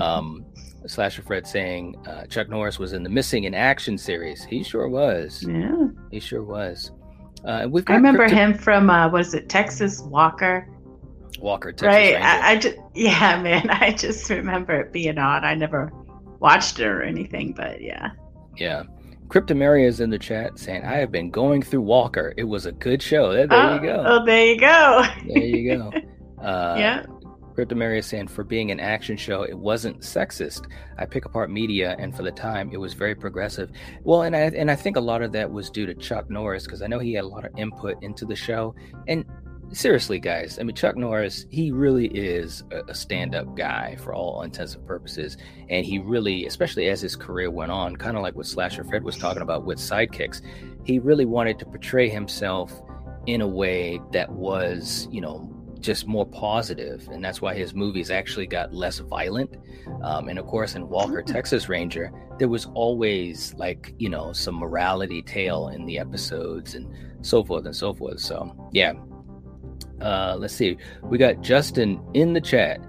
[0.00, 0.44] Um,
[0.86, 4.44] Slasher Fred saying uh, Chuck Norris was in the Missing in Action series.
[4.44, 5.44] He sure was.
[5.46, 6.92] Yeah, he sure was.
[7.44, 10.68] Uh, we've I remember crypto- him from uh, was it Texas Walker?
[11.40, 12.16] Walker, Texas right?
[12.16, 13.70] I, I, just yeah, man.
[13.70, 15.44] I just remember it being on.
[15.44, 15.92] I never
[16.40, 18.10] watched it or anything, but yeah.
[18.56, 18.84] Yeah.
[19.28, 22.32] Cryptomaria is in the chat saying, I have been going through Walker.
[22.38, 23.32] It was a good show.
[23.32, 24.04] There, there oh, you go.
[24.06, 25.04] Oh, there you go.
[25.26, 25.92] there you go.
[26.38, 27.04] Uh, yeah.
[27.58, 30.70] Cryptomaria saying, for being an action show, it wasn't sexist.
[30.96, 33.72] I pick apart media, and for the time, it was very progressive.
[34.04, 36.64] Well, and I and I think a lot of that was due to Chuck Norris
[36.64, 38.76] because I know he had a lot of input into the show.
[39.08, 39.24] And
[39.72, 44.42] seriously, guys, I mean, Chuck Norris, he really is a, a stand-up guy for all
[44.42, 45.36] intents and purposes,
[45.68, 49.02] and he really, especially as his career went on, kind of like what Slasher Fred
[49.02, 50.42] was talking about with sidekicks,
[50.84, 52.80] he really wanted to portray himself
[53.26, 58.10] in a way that was, you know, just more positive, and that's why his movies
[58.10, 59.56] actually got less violent.
[60.02, 61.26] Um, and of course, in Walker, mm.
[61.26, 66.88] Texas Ranger, there was always like you know some morality tale in the episodes and
[67.22, 68.20] so forth and so forth.
[68.20, 68.92] So yeah,
[70.00, 72.80] uh, let's see, we got Justin in the chat.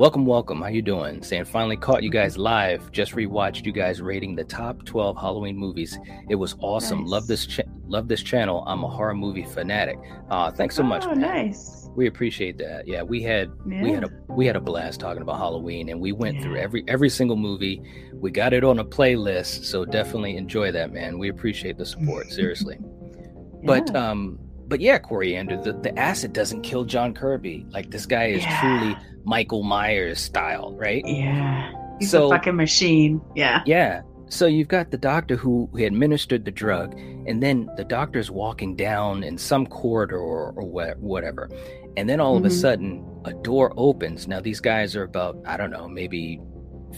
[0.00, 0.62] Welcome, welcome.
[0.62, 1.22] How you doing?
[1.22, 2.90] Saying finally caught you guys live.
[2.90, 5.98] Just rewatched you guys rating the top 12 Halloween movies.
[6.30, 7.00] It was awesome.
[7.00, 7.10] Nice.
[7.10, 8.64] Love this cha- love this channel.
[8.66, 9.98] I'm a horror movie fanatic.
[10.30, 11.04] Uh, thanks so much.
[11.04, 11.90] Oh, nice.
[11.94, 12.88] We appreciate that.
[12.88, 13.82] Yeah, we had yeah.
[13.82, 16.44] we had a we had a blast talking about Halloween, and we went yeah.
[16.44, 17.82] through every every single movie.
[18.14, 21.18] We got it on a playlist, so definitely enjoy that, man.
[21.18, 22.78] We appreciate the support, seriously.
[22.80, 23.26] yeah.
[23.64, 24.38] But um,
[24.70, 27.66] but yeah, Coriander, the, the acid doesn't kill John Kirby.
[27.70, 31.02] Like this guy is truly Michael Myers style, right?
[31.04, 31.72] Yeah.
[31.98, 33.20] He's so, a fucking machine.
[33.34, 33.62] Yeah.
[33.66, 34.02] Yeah.
[34.28, 38.76] So you've got the doctor who, who administered the drug, and then the doctor's walking
[38.76, 41.50] down in some corridor or, or whatever.
[41.96, 42.46] And then all mm-hmm.
[42.46, 42.60] of a mm-hmm.
[42.60, 44.28] sudden, a door opens.
[44.28, 46.40] Now, these guys are about, I don't know, maybe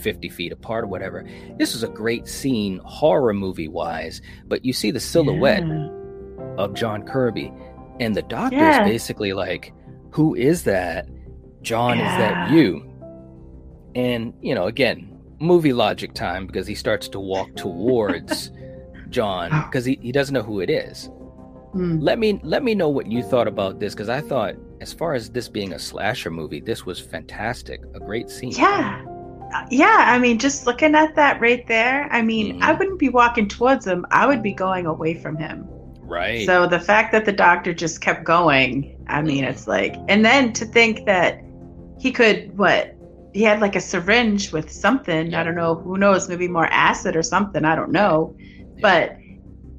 [0.03, 1.27] 50 feet apart or whatever.
[1.57, 5.67] This is a great scene, horror movie wise, but you see the silhouette.
[5.67, 5.89] Yeah.
[6.59, 7.53] Of John Kirby.
[8.01, 8.85] And the doctor's Yeah.
[8.85, 9.73] basically like,
[10.11, 11.09] Who is that?
[11.63, 12.89] John, is that you?
[13.95, 18.51] And, you know, again, movie logic time because he starts to walk towards
[19.11, 21.11] John because he, he doesn't know who it is.
[21.73, 21.99] Hmm.
[22.01, 25.15] Let me let me know what you thought about this because I thought, as far
[25.15, 27.81] as this being a slasher movie, this was fantastic.
[27.95, 28.53] A great scene.
[28.53, 29.03] Yeah.
[29.55, 32.63] Uh, Yeah, I mean, just looking at that right there, I mean, Mhm.
[32.63, 34.05] I wouldn't be walking towards him.
[34.11, 35.67] I would be going away from him.
[36.13, 36.47] Right.
[36.47, 39.51] So the fact that the doctor just kept going, I mean, Mhm.
[39.51, 41.41] it's like, and then to think that
[41.99, 42.95] he could, what,
[43.33, 45.31] he had like a syringe with something.
[45.31, 45.41] Yeah.
[45.41, 45.75] I don't know.
[45.77, 46.29] Who knows?
[46.29, 47.65] Maybe more acid or something.
[47.65, 48.37] I don't know.
[48.83, 49.17] But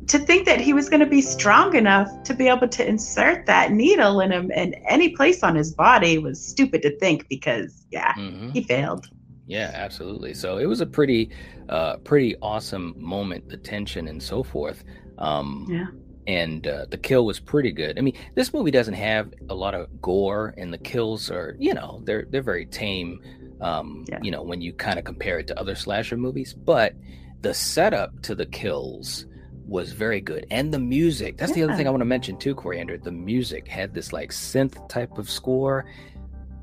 [0.08, 3.46] to think that he was going to be strong enough to be able to insert
[3.46, 7.86] that needle in him in any place on his body was stupid to think because,
[7.92, 8.52] yeah, Mhm.
[8.54, 9.08] he failed.
[9.46, 10.34] Yeah, absolutely.
[10.34, 11.30] So it was a pretty,
[11.70, 13.50] uh, pretty awesome moment.
[13.50, 14.84] The tension and so forth.
[15.20, 15.86] Um, Yeah.
[16.26, 17.98] And uh, the kill was pretty good.
[17.98, 21.74] I mean, this movie doesn't have a lot of gore, and the kills are, you
[21.74, 23.20] know, they're they're very tame.
[23.62, 24.20] Um, Yeah.
[24.22, 26.94] You know, when you kind of compare it to other slasher movies, but
[27.42, 29.26] the setup to the kills
[29.68, 31.38] was very good, and the music.
[31.38, 32.98] That's the other thing I want to mention too, Coriander.
[32.98, 35.86] The music had this like synth type of score,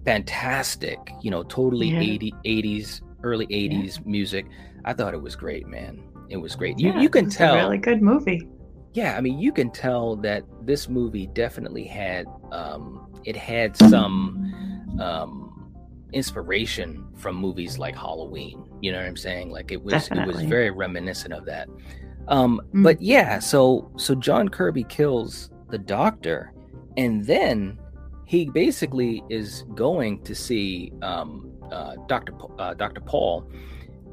[0.04, 0.98] fantastic.
[1.22, 2.00] You know, totally Yeah.
[2.00, 4.46] 80, 80s, early 80s music.
[4.84, 6.02] I thought it was great, man.
[6.28, 6.78] It was great.
[6.78, 8.48] You Yeah, you can tell a really good movie.
[8.92, 14.96] Yeah, I mean, you can tell that this movie definitely had um, it had some
[15.00, 15.72] um,
[16.12, 18.64] inspiration from movies like Halloween.
[18.80, 19.50] You know what I'm saying?
[19.50, 21.68] Like it was it was very reminiscent of that.
[22.28, 22.82] Um, Mm.
[22.82, 26.52] But yeah, so so John Kirby kills the doctor,
[26.96, 27.78] and then
[28.26, 33.48] he basically is going to see um, uh, Doctor uh, Doctor Paul,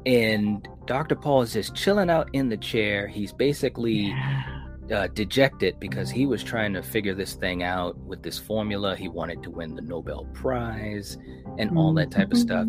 [0.06, 3.08] and Doctor Paul is just chilling out in the chair.
[3.08, 4.57] He's basically Yeah.
[4.92, 8.96] Uh, dejected because he was trying to figure this thing out with this formula.
[8.96, 11.18] He wanted to win the Nobel Prize
[11.58, 12.66] and all that type of stuff.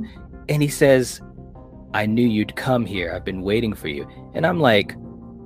[0.49, 1.21] And he says,
[1.93, 3.13] I knew you'd come here.
[3.13, 4.07] I've been waiting for you.
[4.33, 4.95] And I'm like,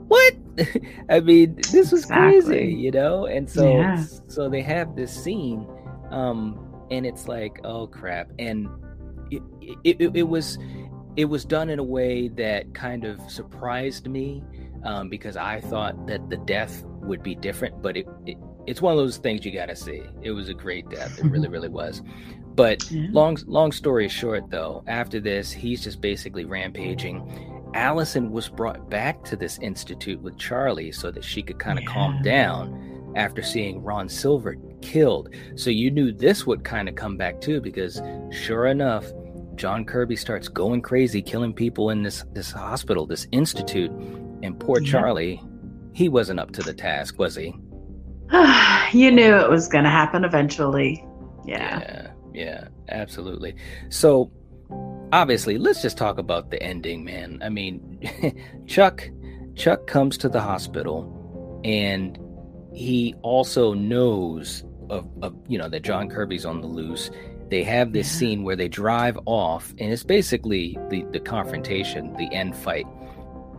[0.07, 0.33] what?
[1.09, 3.25] I mean, this was crazy, you know?
[3.25, 4.05] And so Yeah.
[4.27, 5.67] so they have this scene
[6.11, 6.59] um
[6.91, 8.29] and it's like, oh crap.
[8.39, 8.67] And
[9.31, 10.57] it, it, it, it was
[11.15, 14.43] it was done in a way that kind of surprised me
[14.83, 18.93] um, because I thought that the death would be different, but it, it it's one
[18.93, 20.01] of those things you got to see.
[20.21, 21.19] It was a great death.
[21.19, 22.01] It really, really was.
[22.55, 23.07] But Yeah.
[23.11, 27.49] long long story short, though, after this, he's just basically rampaging.
[27.73, 31.85] Allison was brought back to this institute with Charlie so that she could kind of
[31.85, 35.29] calm down after seeing Ron Silver killed.
[35.55, 39.05] So you knew this would kind of come back too, because sure enough,
[39.55, 43.91] John Kirby starts going crazy, killing people in this this hospital, this institute,
[44.43, 44.89] and poor Yep.
[44.91, 45.41] Charlie,
[45.93, 47.55] he wasn't up to the task, was he?
[48.93, 51.03] you knew it was going to happen eventually.
[51.45, 51.79] Yeah.
[51.79, 53.55] yeah, yeah, absolutely.
[53.89, 54.31] So
[55.11, 57.39] obviously, let's just talk about the ending, man.
[57.43, 57.99] I mean,
[58.67, 59.09] Chuck
[59.55, 62.17] Chuck comes to the hospital and
[62.73, 67.09] he also knows of, of you know that John Kirby's on the loose.
[67.49, 68.19] They have this Yeah.
[68.19, 72.87] scene where they drive off and it's basically the the confrontation, the end fight.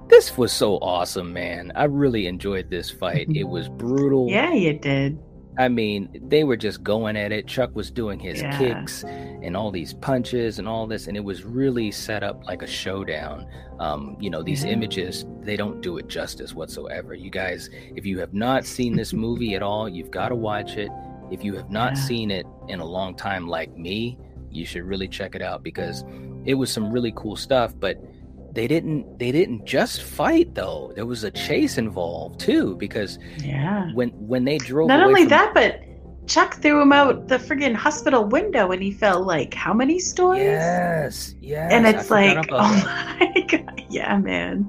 [0.09, 1.73] This was so awesome, man.
[1.75, 3.29] I really enjoyed this fight.
[3.35, 4.29] It was brutal.
[4.29, 5.19] Yeah, you did.
[5.57, 7.47] I mean, they were just going at it.
[7.47, 8.59] Chuck was doing his Yeah.
[8.59, 12.63] kicks and all these punches and all this, and it was really set up like
[12.63, 13.47] a showdown.
[13.79, 14.73] Um, you know, these Yeah.
[14.73, 17.15] images, they don't do it justice whatsoever.
[17.15, 20.77] You guys, if you have not seen this movie at all, you've got to watch
[20.77, 20.91] it.
[21.31, 22.03] If you have not Yeah.
[22.03, 24.19] seen it in a long time like me,
[24.51, 26.05] you should really check it out because
[26.45, 27.97] it was some really cool stuff, but
[28.55, 30.93] they didn't they didn't just fight though.
[30.95, 33.91] There was a chase involved too because Yeah.
[33.95, 35.81] when when they drove Not only from- that, but
[36.27, 40.45] Chuck threw him out the friggin' hospital window and he fell like how many stories?
[40.45, 41.71] Yes, yes.
[41.71, 43.19] and it's like, oh that.
[43.35, 43.83] my god.
[43.91, 44.69] Yeah, man.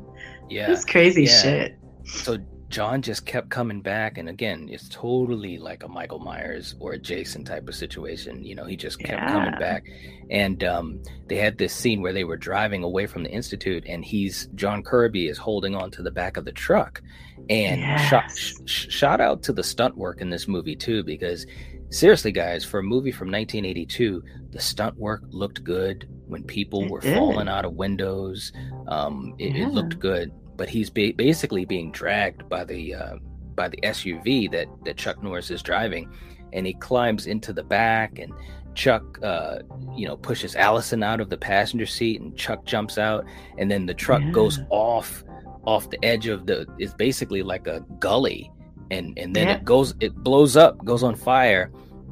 [0.50, 0.70] yeah.
[0.72, 1.42] It's crazy yeah.
[1.42, 1.80] shit.
[2.04, 2.38] So
[2.76, 7.00] John just kept coming back, and again, it's totally like a Michael Myers or a
[7.00, 8.44] Jason type of situation.
[8.44, 9.86] You know, he just kept coming back,
[10.30, 14.04] and um, they had this scene where they were driving away from the institute, and
[14.04, 17.02] he's John Kirby is holding on to the back of the truck,
[17.50, 18.38] and shot, Yes.
[18.38, 21.46] sh- sh- shout out to the stunt work in this movie too, because
[21.92, 24.22] seriously, guys, for a movie from 1982,
[24.52, 27.16] the stunt work looked good when people It were did.
[27.16, 28.52] falling out of windows.
[28.90, 29.68] Um, it, Yeah.
[29.68, 33.16] it looked good, but he's ba- basically being dragged by the uh,
[33.56, 36.10] by the SUV that that Chuck Norris is driving,
[36.54, 38.34] and he climbs into the back, and
[38.74, 39.60] Chuck, uh,
[39.96, 43.26] you know, pushes Allison out of the passenger seat, and Chuck jumps out,
[43.58, 44.32] and then the truck Yeah.
[44.32, 45.24] goes off
[45.66, 46.68] off the edge of the.
[46.78, 48.52] It's basically like a gully,
[48.92, 49.56] and and then Yeah.
[49.56, 51.72] it goes it blows up, goes on fire.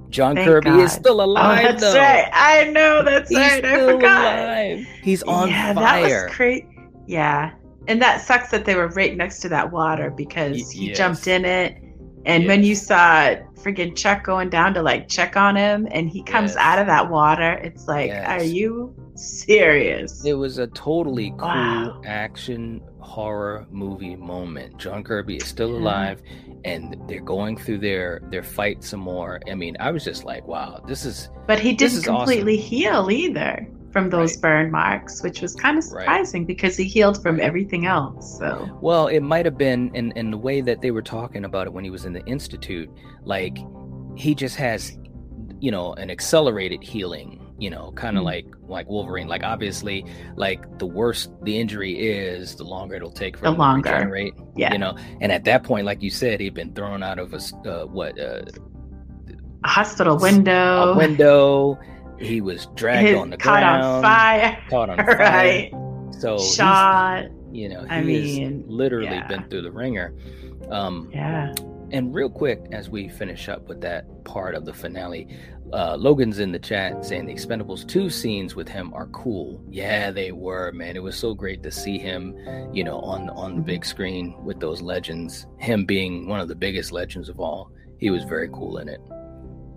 [0.09, 0.99] John Thank Kirby is God.
[1.01, 1.97] still Oh, alive that's though.
[1.97, 2.29] right.
[2.31, 3.65] I know that's He's right.
[3.65, 4.39] I forgot.
[4.39, 4.85] alive.
[5.01, 6.07] He's on yeah, fire.
[6.07, 6.65] that was great.
[7.07, 7.51] Yeah,
[7.87, 10.97] and that sucks that they were right next to that water oh, because he yes.
[10.97, 11.77] jumped in it,
[12.25, 16.21] and when you saw friggin' Chuck going down to like check on him, and he
[16.23, 16.57] comes Yes.
[16.57, 18.27] out of that water, it's like, Yes.
[18.41, 20.23] are you serious?
[20.25, 22.01] It was a totally cool Wow.
[22.05, 24.77] action horror movie moment.
[24.77, 26.21] John Kirby is still alive
[26.65, 29.39] and they're going through their their fight some more.
[29.49, 32.15] I mean, I was just like, wow, this is But he didn't is awesome.
[32.15, 34.41] completely heal either from those Right.
[34.41, 36.01] burn marks, which was kind of Right.
[36.01, 38.37] surprising because he healed from everything else.
[38.39, 41.67] So well, it might have been in in the way that they were talking about
[41.67, 42.89] it when he was in the institute,
[43.23, 43.57] like
[44.15, 44.97] he just has
[45.59, 48.25] you know, an accelerated healing, you know, kind of Mhm.
[48.25, 49.29] like like Wolverine.
[49.29, 53.57] Like obviously, like the worse the injury is, the longer it'll take for The him
[53.59, 53.89] longer.
[53.89, 54.33] to regenerate.
[54.57, 57.33] yeah, you know and at that point like you said he'd been thrown out of
[57.33, 57.37] a
[57.69, 58.41] uh, what uh,
[59.63, 61.79] a hospital window, a window
[62.23, 65.71] he was dragged his- on the caught ground on fire, caught on fire right?
[66.19, 67.25] so Shot.
[67.51, 69.27] you know he I has mean, literally yeah.
[69.27, 70.13] been through the ringer
[70.69, 71.53] um Yeah.
[71.91, 75.27] and real quick as we finish up with that part of the finale
[75.71, 79.59] uh, Logan's in the chat saying the Expendables 2 scenes with him are cool.
[79.67, 80.95] Yeah, they were, man.
[80.95, 82.37] It was so great to see him,
[82.71, 85.47] you know, on on the big screen with those legends.
[85.57, 87.71] Him being one of the biggest legends of all.
[87.97, 88.99] He was very cool in it.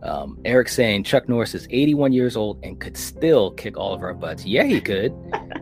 [0.02, 4.02] Um, Eric saying Chuck Norris is 81 years old and could still kick all of
[4.02, 4.44] our butts.
[4.44, 5.12] Yeah, he could.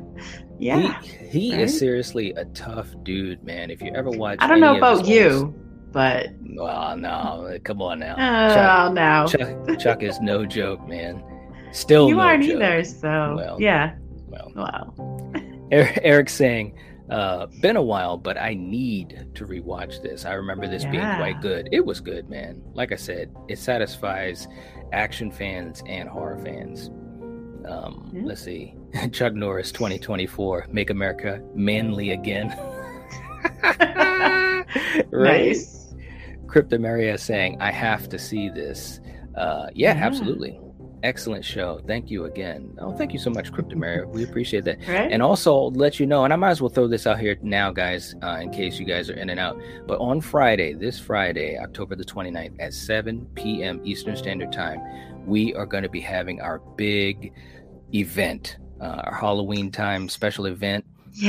[0.57, 1.01] Yeah.
[1.03, 1.63] He, he right?
[1.63, 3.71] is seriously a tough dude, man.
[3.73, 5.55] If you ever watch, I don't know any of his about you,
[5.91, 8.15] but Well, no, come on now.
[8.89, 11.23] oh no, Chuck, Chuck is no joke, man.
[11.73, 12.53] Still, you no aren't joke.
[12.63, 12.85] either.
[12.85, 13.97] So Well, yeah,
[14.29, 15.33] Well, well,
[15.73, 16.79] Er- Eric saying,
[17.11, 20.25] uh, "Been a while, but I need to rewatch this.
[20.25, 21.69] I remember this being quite good.
[21.73, 22.63] It was good, man.
[22.75, 24.49] Like I said, it satisfies
[24.93, 26.91] action fans and horror fans."
[27.67, 28.23] Um, Yeah.
[28.25, 28.75] Let's see,
[29.13, 32.49] Chuck Norris, 2024, make America manly again.
[33.63, 34.65] right?
[35.13, 35.95] nice.
[36.47, 39.01] Crypto Maria saying, I have to see this.
[39.35, 40.07] Uh, yeah, Yeah.
[40.07, 40.61] absolutely.
[41.05, 41.81] Excellent show.
[41.87, 42.75] Thank you again.
[42.81, 44.07] Oh, thank you so much, Crypto Maria.
[44.09, 44.79] We appreciate that.
[44.89, 45.13] Right.
[45.13, 47.71] And also let you know, and I might as well throw this out here now,
[47.71, 49.61] guys, uh, in case you guys are in and out.
[49.87, 53.81] But on Friday, this Friday, October the 29th at 7 p.m.
[53.85, 54.81] Eastern Standard Time,
[55.27, 57.35] we are going to be having our big
[57.95, 61.23] event, uh, our Halloween time special event this,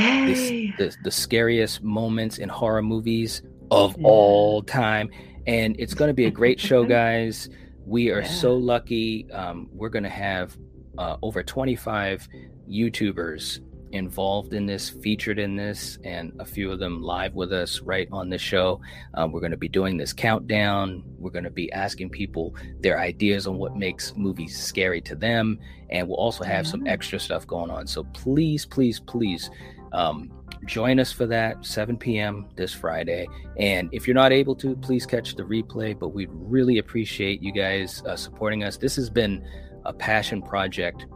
[0.50, 0.74] Yay.
[0.78, 4.06] the, the scariest moments in horror movies of Yeah.
[4.08, 5.10] all time
[5.46, 7.48] and it's going to be a great show guys
[7.86, 8.28] we are Yeah.
[8.28, 10.56] so lucky um, we're going to have
[10.98, 12.28] uh, over 25
[12.68, 13.60] youtubers
[13.92, 18.08] involved in this featured in this and a few of them live with us right
[18.10, 18.80] on the show.
[19.14, 21.04] Um, we're going to be doing this countdown.
[21.18, 25.58] We're going to be asking people their ideas on what makes movies scary to them
[25.90, 27.86] and we'll also have some extra stuff going on.
[27.86, 29.50] So please please please
[29.92, 30.30] um,
[30.64, 33.26] join us for that 7 p.m this friday.
[33.58, 37.52] And if you're not able to please catch the replay but we'd really appreciate you
[37.52, 38.76] guys uh, supporting us.
[38.76, 39.46] This has been
[39.84, 41.06] a passion project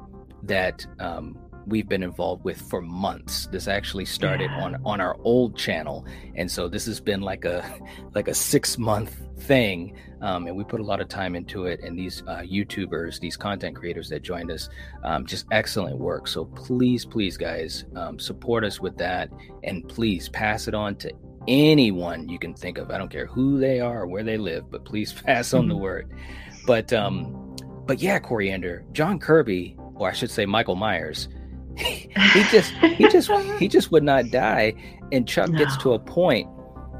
[0.45, 3.47] that um, we've been involved with for months.
[3.47, 4.63] This actually started Yeah.
[4.65, 6.07] on on our old channel.
[6.37, 7.65] And so this has been like a
[8.15, 9.97] like a six month thing.
[10.21, 11.81] Um, and we put a lot of time into it.
[11.83, 14.69] And these uh, youtubers these content creators that joined us
[15.05, 16.29] um, just excellent work.
[16.29, 19.31] So please please guys um, support us with that.
[19.65, 21.13] And please pass it on to
[21.49, 22.91] anyone you can think of.
[22.91, 25.77] I don't care who they are or where they live but please pass on the
[25.77, 26.11] word.
[26.67, 27.57] But um
[27.87, 31.29] but yeah coriander john kirby or i should say michael myers
[31.77, 34.75] he just he just he just would not die
[35.12, 36.47] and chuck gets to a point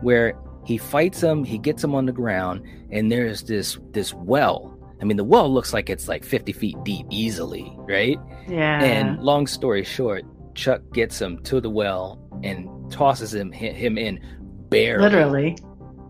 [0.03, 4.77] where he fights him he gets him on the ground and there's this this well
[5.01, 8.18] i mean the well looks like it's like 50 feet deep easily right
[8.49, 8.83] yeah.
[8.83, 14.18] and long story short chuck gets him to the well and tosses him him in
[14.68, 15.57] barely literally.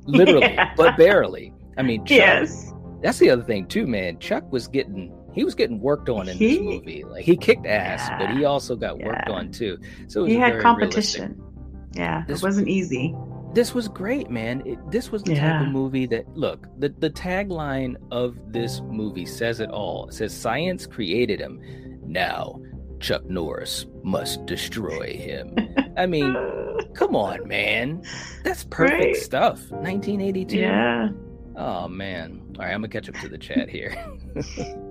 [0.04, 0.72] literally Yeah.
[0.76, 2.72] but barely i mean chuck, Yes.
[3.02, 6.36] that's the other thing too man chuck was getting he was getting worked on in
[6.36, 9.78] He- this movie like he kicked ass but he also got worked on too
[10.08, 11.36] so He had competition.
[11.38, 11.46] realistic.
[11.94, 13.14] Yeah, This- it wasn't easy.
[13.54, 17.10] this was great man it, this was the type of movie that look the, the
[17.10, 21.60] tagline of this movie says it all it says science created him
[22.06, 22.60] now
[23.00, 25.52] chuck norris must destroy him
[25.96, 26.32] i mean
[26.94, 28.00] come on man
[28.44, 29.16] that's perfect Right.
[29.16, 31.08] stuff 1982 yeah.
[31.56, 32.40] Oh man.
[32.58, 33.92] All right, I'm gonna catch up to the chat here.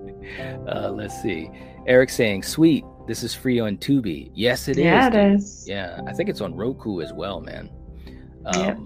[0.68, 1.50] uh, let's see.
[1.86, 4.84] Eric saying, "Sweet, this is free on Tubi." Yes, it is.
[4.84, 5.66] yeah, it is.
[5.68, 7.70] Yeah, I think it's on Roku as well, man.
[8.46, 8.78] Um, Yep.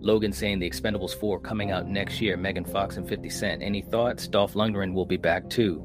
[0.00, 2.36] Logan saying the Expendables 4 coming out next year.
[2.36, 3.60] Megan Fox and 50 Cent.
[3.62, 4.28] Any thoughts?
[4.28, 5.84] Dolph Lundgren will be back too.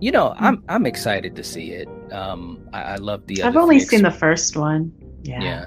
[0.00, 0.64] You know, I'm Hmm.
[0.68, 1.88] I'm excited to see it.
[2.12, 3.42] Um, I, I love the.
[3.42, 4.92] I've only seen the first one.
[5.22, 5.42] Yeah.
[5.42, 5.66] yeah.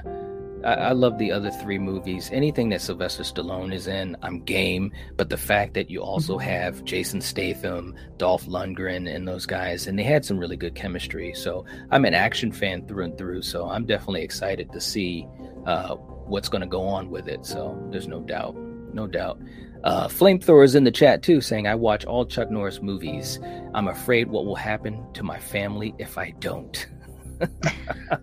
[0.64, 2.30] I, I love the other three movies.
[2.34, 4.92] Anything that Sylvester Stallone is in, I'm game.
[5.18, 6.44] But the fact that you also Mhm.
[6.44, 11.34] have Jason Statham, Dolph Lundgren, and those guys, and they had some really good chemistry.
[11.34, 13.42] So I'm an action fan through and through.
[13.42, 15.28] So I'm definitely excited to see
[15.66, 17.46] uh, what's going to go on with it.
[17.46, 18.56] So there's no doubt,
[18.94, 19.40] no doubt.
[19.84, 23.40] Uh, Flamethrower's in the chat too, saying I watch all Chuck Norris movies.
[23.74, 26.86] I'm afraid what will happen to my family if I don't.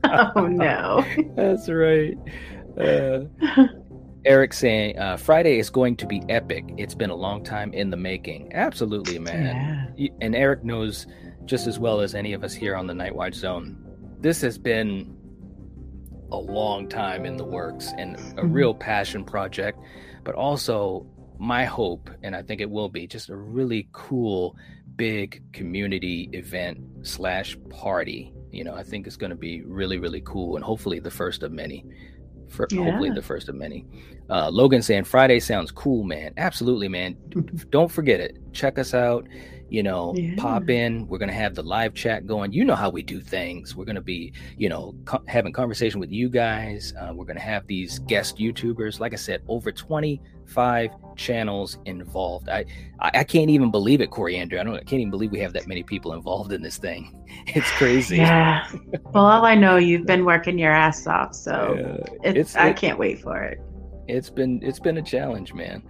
[0.04, 1.04] Oh no.
[1.36, 2.16] That's right.
[2.78, 3.20] Uh,
[4.24, 6.64] Eric saying uh, Friday is going to be epic.
[6.76, 8.52] It's been a long time in the making.
[8.54, 9.92] Absolutely, man.
[9.96, 10.08] Yeah.
[10.20, 11.06] And Eric knows
[11.44, 13.76] just as well as any of us here on the Night Watch Zone.
[14.20, 15.16] This has been
[16.32, 18.52] a long time in the works and a Mhm.
[18.54, 19.78] real passion project,
[20.22, 21.06] but also
[21.38, 24.54] my hope, and I think it will be, just a really cool,
[24.96, 28.32] big community event slash party.
[28.50, 31.42] You know, I think it's going to be really, really cool, and hopefully the first
[31.42, 31.84] of many.
[32.48, 33.86] For, Hopefully the first of many.
[34.28, 36.34] Uh, Logan saying Friday sounds cool, man.
[36.36, 37.16] Absolutely, man.
[37.70, 38.38] Don't forget it.
[38.52, 39.28] Check us out.
[39.70, 40.34] You know, Yeah.
[40.36, 41.06] pop in.
[41.08, 42.52] We're gonna have the live chat going.
[42.52, 43.76] You know how we do things.
[43.76, 46.92] We're gonna be, you know, co- having conversation with you guys.
[47.00, 48.98] Uh, we're gonna have these guest YouTubers.
[49.00, 52.48] Like I said, over twenty five channels involved.
[52.48, 52.64] I,
[52.98, 54.58] I I can't even believe it, Coriander.
[54.58, 54.74] I don't.
[54.74, 57.16] I can't even believe we have that many people involved in this thing.
[57.46, 58.16] It's crazy.
[58.16, 58.66] Yeah.
[59.12, 62.14] Well, all I know, you've been working your ass off, so Yeah.
[62.24, 63.60] it's, it's- I it- can't wait for it.
[64.08, 65.82] It's been it's been a challenge, man.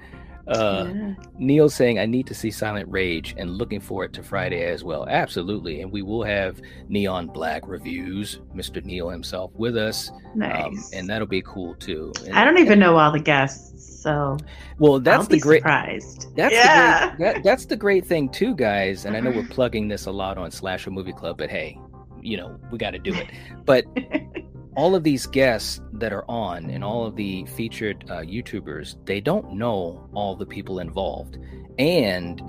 [0.49, 1.15] Uh, yeah.
[1.39, 5.07] Neil saying I need to see Silent Rage and looking forward to Friday as well.
[5.09, 8.85] Absolutely, and we will have Neon Black reviews, Mr.
[8.85, 10.65] Neil himself with us, Nice.
[10.65, 12.13] um, and that'll be cool too.
[12.27, 14.37] And- I don't even know all the guests, so
[14.79, 15.59] Well, that's I'll the great.
[15.61, 16.35] surprised.
[16.37, 17.11] That's yeah.
[17.11, 17.35] the great.
[17.35, 19.05] That, that's the great thing too, guys.
[19.05, 21.79] And I know we're plugging this a lot on Slasher Movie Club, but hey,
[22.23, 23.29] you know we got to do it.
[23.65, 23.85] But
[24.77, 29.21] all of these guests that are on and all of the featured uh, YouTubers, they
[29.21, 31.39] don't know all the people involved,
[31.79, 32.41] and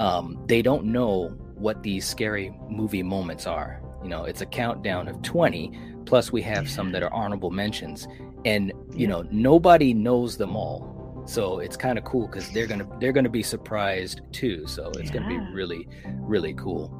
[0.00, 3.80] um, they don't know what these scary movie moments are.
[4.02, 5.78] You know, it's a countdown of twenty.
[6.04, 8.08] Plus, we have some that are honorable mentions,
[8.44, 9.08] and you Yeah.
[9.08, 11.22] know nobody knows them all.
[11.26, 14.66] So it's kind of cool because they're gonna they're gonna be surprised too.
[14.66, 15.86] So it's gonna be really
[16.20, 16.90] really cool.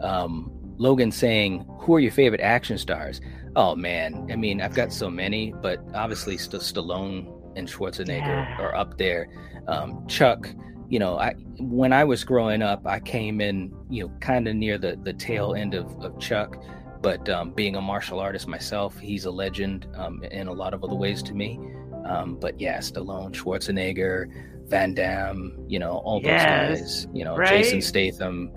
[0.00, 3.20] Um, Logan saying, "Who are your favorite action stars?"
[3.56, 8.58] Oh man, I mean, I've got so many, but obviously, St- Stallone and Schwarzenegger Yeah.
[8.60, 9.28] are up there.
[9.66, 10.48] Um, Chuck,
[10.88, 14.54] you know, I when I was growing up, I came in, you know, kind of
[14.56, 16.56] near the the tail end of, of Chuck.
[17.00, 20.82] But um, being a martial artist myself, he's a legend um, in a lot of
[20.82, 21.58] other ways to me.
[22.04, 24.26] Um, but yeah, Stallone, Schwarzenegger,
[24.68, 27.62] Van Damme, you know, all those Yes, guys, you know, right.
[27.62, 28.50] Jason Statham,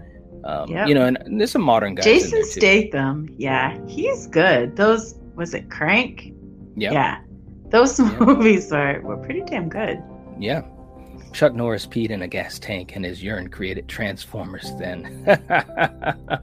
[0.44, 0.88] um, Yep.
[0.88, 2.06] you know, and, and there's some modern guys.
[2.06, 2.44] Jason.
[2.46, 4.76] Statham, yeah, he's good.
[4.76, 6.34] Those was it Crank?
[6.76, 6.94] Yep.
[6.94, 7.20] Yeah,
[7.70, 8.20] those Yep.
[8.20, 10.02] movies were were pretty damn good.
[10.40, 10.64] Yeah.
[11.34, 15.24] Chuck Norris peed in a gas tank and his urine created Transformers then.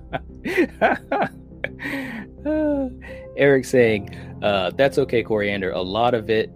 [3.36, 5.70] Eric saying, uh, that's okay, Coriander.
[5.72, 6.50] A lot of it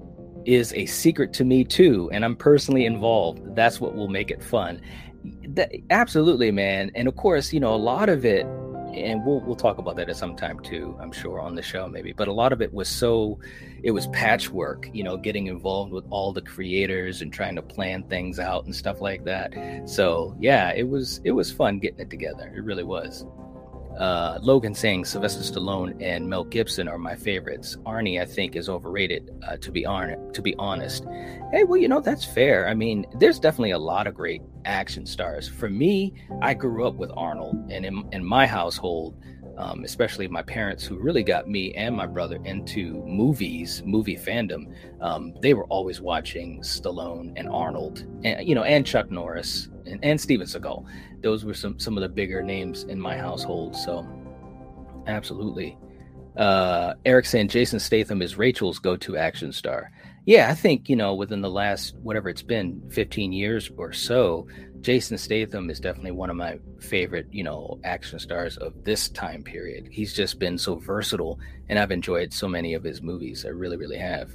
[0.45, 3.55] is a secret to me too, and I'm personally involved.
[3.55, 4.81] That's what will make it fun.
[5.55, 6.91] That, absolutely, man.
[6.95, 8.47] And of course, you know, a lot of it,
[8.95, 11.89] and we'll we'll talk about that at some time too, I'm sure, on the show
[11.89, 12.13] maybe.
[12.13, 13.39] But a lot of it was so
[13.83, 18.05] it was patchwork, you know, getting involved with all the creators and trying to plan
[18.05, 19.53] things out and stuff like that.
[19.87, 22.53] So yeah, it was it was fun getting it together.
[22.55, 23.25] It really was.
[23.99, 27.77] Uh, Logan saying Sylvester Stallone and Mel Gibson are my favorites.
[27.85, 29.31] Arnie, I think, is overrated.
[29.47, 31.05] Uh, to be on, to be honest,
[31.53, 32.69] hey, well, you know that's fair.
[32.69, 35.49] I mean, there's definitely a lot of great action stars.
[35.49, 39.17] For me, I grew up with Arnold, and in in my household,
[39.59, 44.75] um, especially my parents, who really got me and my brother into movies, movie fandom.
[45.01, 50.05] Um, they were always watching Stallone and Arnold, and you know, and Chuck Norris and,
[50.05, 50.85] and Steven Seagal.
[51.23, 53.77] Those were some some of the bigger names in my household.
[53.77, 54.07] So,
[55.07, 55.79] absolutely.
[56.37, 59.91] Uh, Eric saying Jason Statham is Rachel's go-to action star.
[60.25, 64.47] Yeah, I think you know within the last whatever it's been, 15 years or so,
[64.81, 69.43] Jason Statham is definitely one of my favorite, you know, action stars of this time
[69.43, 69.89] period.
[69.91, 71.39] He's just been so versatile,
[71.69, 73.45] and I've enjoyed so many of his movies.
[73.45, 74.35] I really, really have.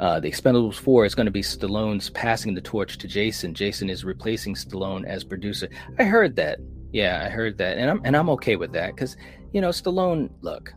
[0.00, 3.54] Uh, the Expendables 4 is going to be Stallone's passing the torch to Jason.
[3.54, 5.68] Jason is replacing Stallone as producer.
[5.98, 6.58] I heard that.
[6.92, 9.16] Yeah, I heard that, and I'm and I'm okay with that because
[9.52, 10.30] you know Stallone.
[10.42, 10.72] Look,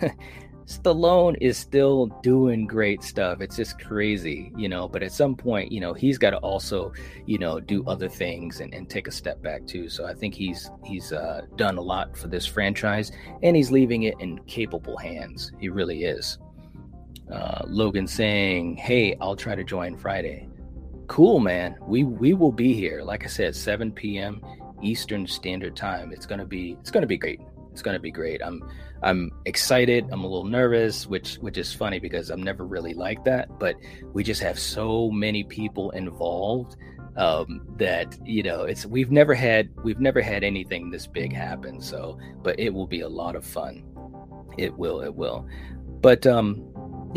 [0.68, 3.40] Stallone is still doing great stuff.
[3.40, 4.86] It's just crazy, you know.
[4.86, 6.92] But at some point, you know, he's got to also,
[7.24, 9.88] you know, do other things and, and take a step back too.
[9.88, 13.10] So I think he's he's uh, done a lot for this franchise,
[13.42, 15.52] and he's leaving it in capable hands.
[15.58, 16.38] He really is.
[17.32, 20.48] Uh, Logan saying, "Hey, I'll try to join Friday."
[21.06, 21.76] Cool, man.
[21.82, 23.02] We we will be here.
[23.02, 24.42] Like I said, 7 p.m.
[24.82, 26.12] Eastern Standard Time.
[26.12, 27.40] It's gonna be it's gonna be great.
[27.72, 28.40] It's gonna be great.
[28.42, 28.62] I'm
[29.02, 30.06] I'm excited.
[30.10, 33.58] I'm a little nervous, which which is funny because I'm never really like that.
[33.58, 33.76] But
[34.12, 36.76] we just have so many people involved
[37.16, 41.80] um, that you know it's we've never had we've never had anything this big happen.
[41.80, 43.84] So, but it will be a lot of fun.
[44.56, 45.00] It will.
[45.02, 45.46] It will.
[46.00, 46.64] But um,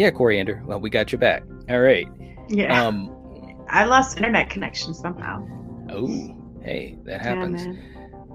[0.02, 0.64] yeah, Coriander.
[0.66, 1.44] Well, we got your back.
[1.70, 2.08] All right.
[2.50, 2.86] Yeah.
[2.86, 3.16] Um,
[3.70, 5.48] I lost internet connection somehow.
[5.92, 6.08] Oh,
[6.64, 7.66] hey, that happens.
[7.66, 7.74] Yeah,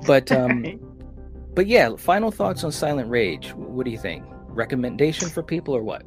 [0.06, 0.64] but um.
[1.54, 3.52] but yeah, final thoughts on Silent Rage.
[3.54, 4.24] What do you think?
[4.46, 6.04] Recommendation for people or what?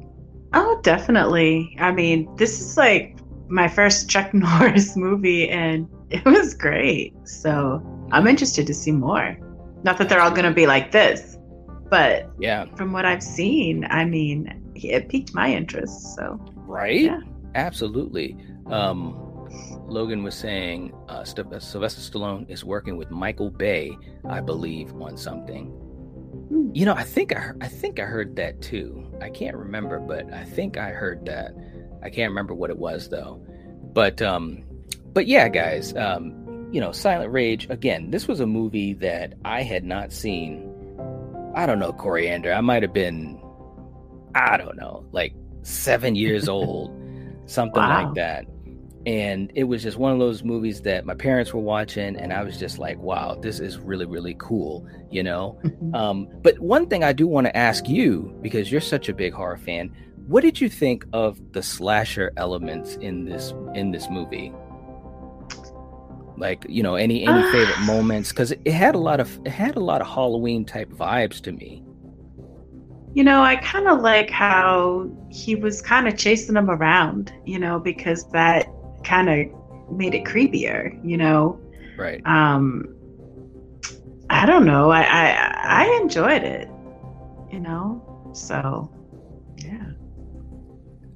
[0.54, 1.76] Oh, definitely.
[1.78, 7.12] I mean, this is like my first Chuck Norris movie, and it was great.
[7.24, 7.82] So
[8.12, 9.36] I'm interested to see more.
[9.82, 11.36] Not that they're all going to be like this,
[11.90, 16.14] but yeah, from what I've seen, I mean, it piqued my interest.
[16.16, 17.20] So right, yeah.
[17.54, 18.36] absolutely.
[18.66, 19.16] Um,
[19.86, 23.96] Logan was saying uh, Sylvester Stallone is working with Michael Bay,
[24.28, 25.66] I believe, on something.
[25.66, 26.70] Hmm.
[26.72, 29.06] You know, I think I I think I heard that too.
[29.20, 31.54] I can't remember, but I think I heard that.
[32.02, 33.44] I can't remember what it was though.
[33.92, 34.64] But um,
[35.12, 37.68] but yeah, guys, um, you know, Silent Rage.
[37.68, 40.66] Again, this was a movie that I had not seen.
[41.54, 42.52] I don't know, Coriander.
[42.52, 43.39] I might have been,
[44.34, 46.90] I don't know, like seven years old,
[47.46, 48.04] something wow.
[48.04, 48.46] like that.
[49.06, 52.42] And it was just one of those movies that my parents were watching and i
[52.42, 55.58] was just like wow this is really really cool you know?
[55.94, 59.32] Um, but one thing i do want to ask you because you're such a big
[59.32, 59.90] horror fan
[60.30, 64.52] what did you think of the slasher elements in this in this movie?
[66.36, 68.30] Like you know any any favorite moments?
[68.30, 71.52] Because it had a lot of it had a lot of halloween type vibes to
[71.52, 71.82] me
[73.14, 77.58] you know, I kind of like how he was kind of chasing them around, you
[77.58, 78.66] know, because that
[79.04, 81.60] kind of made it creepier, you know.
[81.96, 82.24] Right.
[82.24, 82.94] Um,
[84.30, 84.90] I don't know.
[84.90, 86.68] I, I I enjoyed it,
[87.50, 88.30] you know.
[88.32, 88.90] So,
[89.56, 89.88] yeah.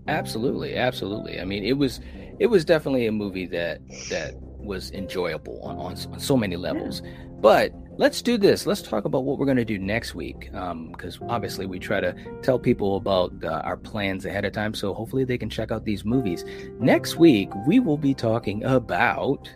[0.08, 1.40] Absolutely, absolutely.
[1.40, 2.00] I mean, it was
[2.40, 3.80] it was definitely a movie that
[4.10, 7.02] that was enjoyable on on, on so many levels.
[7.04, 7.10] Yeah.
[7.40, 8.66] But let's do this.
[8.66, 10.50] Let's talk about what we're going to do next week.
[10.50, 14.74] Because um, obviously, we try to tell people about uh, our plans ahead of time.
[14.74, 16.44] So hopefully, they can check out these movies.
[16.78, 19.48] Next week, we will be talking about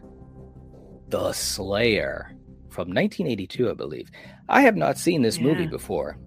[1.09, 2.35] The Slayer
[2.71, 4.11] from 1982, I believe.
[4.49, 5.45] I have not seen this yeah.
[5.45, 6.19] movie before.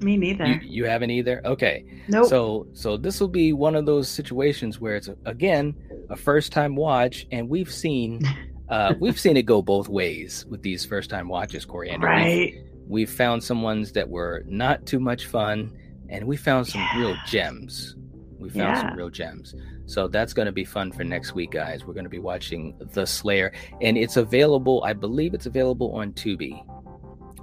[0.00, 0.46] Me neither.
[0.46, 1.40] You, you, haven't either.
[1.44, 1.84] Okay.
[2.08, 2.28] Nope.
[2.28, 5.74] So so this will be one of those situations where it's again
[6.10, 8.22] a first time watch, and we've seen
[8.68, 12.06] uh, we've seen it go both ways with these first time watches, Coriander.
[12.06, 12.54] Right.
[12.54, 15.76] We've, we've, found some ones that were not too much fun,
[16.08, 16.98] and we found some yeah.
[16.98, 17.96] real gems.
[18.38, 18.80] We found yeah.
[18.80, 19.54] some real gems.
[19.86, 21.84] So that's going to be fun for next week, guys.
[21.84, 24.82] We're going to be watching The Slayer, and it's available.
[24.84, 26.64] I believe it's available on Tubi.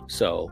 [0.08, 0.52] So,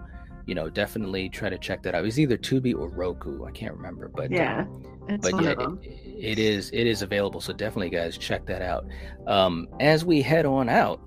[0.49, 2.03] you know, definitely try to check that out.
[2.05, 3.45] It's either Tubi or Roku.
[3.45, 4.61] I can't remember, but yeah.
[4.61, 5.51] Um, but yeah,
[5.83, 7.39] it, it is it is available.
[7.39, 8.87] So definitely, guys, check that out.
[9.27, 11.01] Um, as we head on out,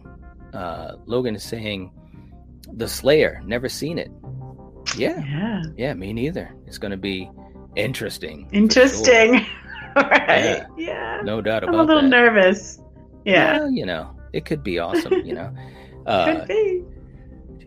[0.55, 1.91] uh, Logan is saying,
[2.75, 4.13] "The Slayer, never seen it."
[4.97, 6.55] Yeah, yeah, yeah, me neither.
[6.69, 7.29] It's going to be
[7.75, 8.49] interesting.
[8.53, 9.49] Interesting, sure.
[9.97, 10.29] right?
[10.29, 10.67] Yeah.
[10.77, 11.21] yeah.
[11.25, 11.79] no doubt about it.
[11.79, 12.09] I'm a little that.
[12.09, 12.79] nervous.
[13.25, 15.15] Yeah, well, you know, it could be awesome.
[15.27, 15.55] You know,
[16.07, 16.85] uh, could be.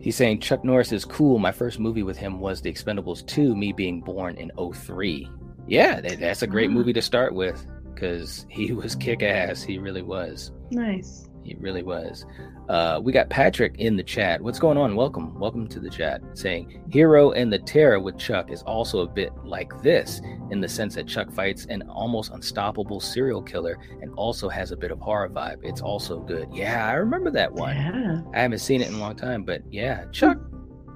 [0.06, 1.40] He's saying Chuck Norris is cool.
[1.40, 5.28] My first movie with him was The Expendables 2, me being born in 03.
[5.66, 9.64] Yeah, that, that's a great movie to start with because he was kick ass.
[9.64, 10.52] He really was.
[10.70, 11.25] Nice.
[11.46, 12.26] He really was.
[12.68, 14.40] Uh, we got Patrick in the chat.
[14.40, 14.96] What's going on?
[14.96, 15.38] Welcome.
[15.38, 16.20] Welcome to the chat.
[16.34, 20.20] Saying Hero and the Terror with Chuck is also a bit like this
[20.50, 24.76] in the sense that Chuck fights an almost unstoppable serial killer and also has a
[24.76, 25.58] bit of horror vibe.
[25.62, 26.48] It's also good.
[26.52, 27.76] Yeah, I remember that one.
[27.76, 28.22] Yeah.
[28.34, 30.38] I haven't seen it in a long time, but yeah, Chuck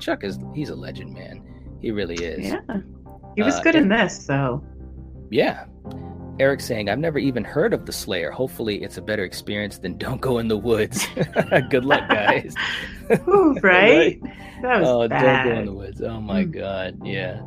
[0.01, 1.45] Chuck is he's a legend, man.
[1.81, 2.49] He really is.
[2.49, 2.81] Yeah.
[3.37, 4.65] He was uh, good in this, so.
[5.31, 5.67] Yeah.
[6.41, 8.31] Eric saying, I've never even heard of the Slayer.
[8.31, 11.07] Hopefully, it's a better experience than Don't Go in the Woods.
[11.69, 12.55] good luck, guys.
[13.29, 14.19] Ooh, right?
[14.63, 15.45] That was oh, bad.
[15.45, 16.01] Don't Go in the Woods.
[16.03, 16.51] Oh, my mm.
[16.51, 17.07] God.
[17.07, 17.43] Yeah.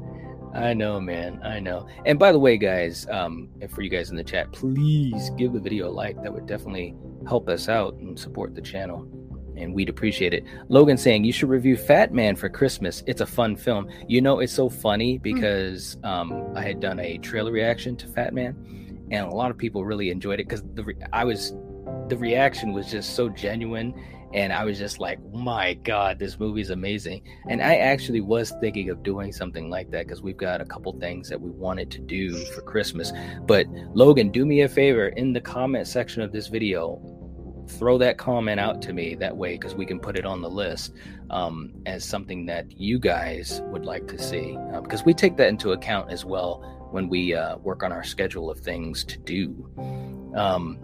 [0.53, 1.41] I know, man.
[1.43, 1.87] I know.
[2.05, 5.53] And by the way, guys, um, and for you guys in the chat, please give
[5.53, 6.21] the video a like.
[6.21, 6.93] That would definitely
[7.27, 9.07] help us out and support the channel.
[9.57, 10.43] and we'd appreciate it.
[10.69, 13.03] Logan saying you should review Fat Man for Christmas.
[13.07, 13.87] It's a fun film.
[14.07, 15.23] You know, it's so funny hmm.
[15.23, 18.82] because um, I had done a trailer reaction to Fat Man,
[19.13, 21.53] and a lot of people really enjoyed it because the re- I was
[22.09, 23.93] the reaction was just so genuine
[24.33, 27.21] and I was just like, my God, this movie is amazing.
[27.49, 30.91] And I actually was thinking of doing something like that because we've got a couple
[30.99, 33.13] things that we wanted to do for Christmas.
[33.45, 36.99] But Logan, do me a favor in the comment section of this video,
[37.69, 40.49] throw that comment out to me that way because we can put it on the
[40.49, 40.93] list
[41.29, 45.47] um, as something that you guys would like to see because uh, we take that
[45.47, 49.69] into account as well when we uh, work on our schedule of things to do.
[50.35, 50.79] Um,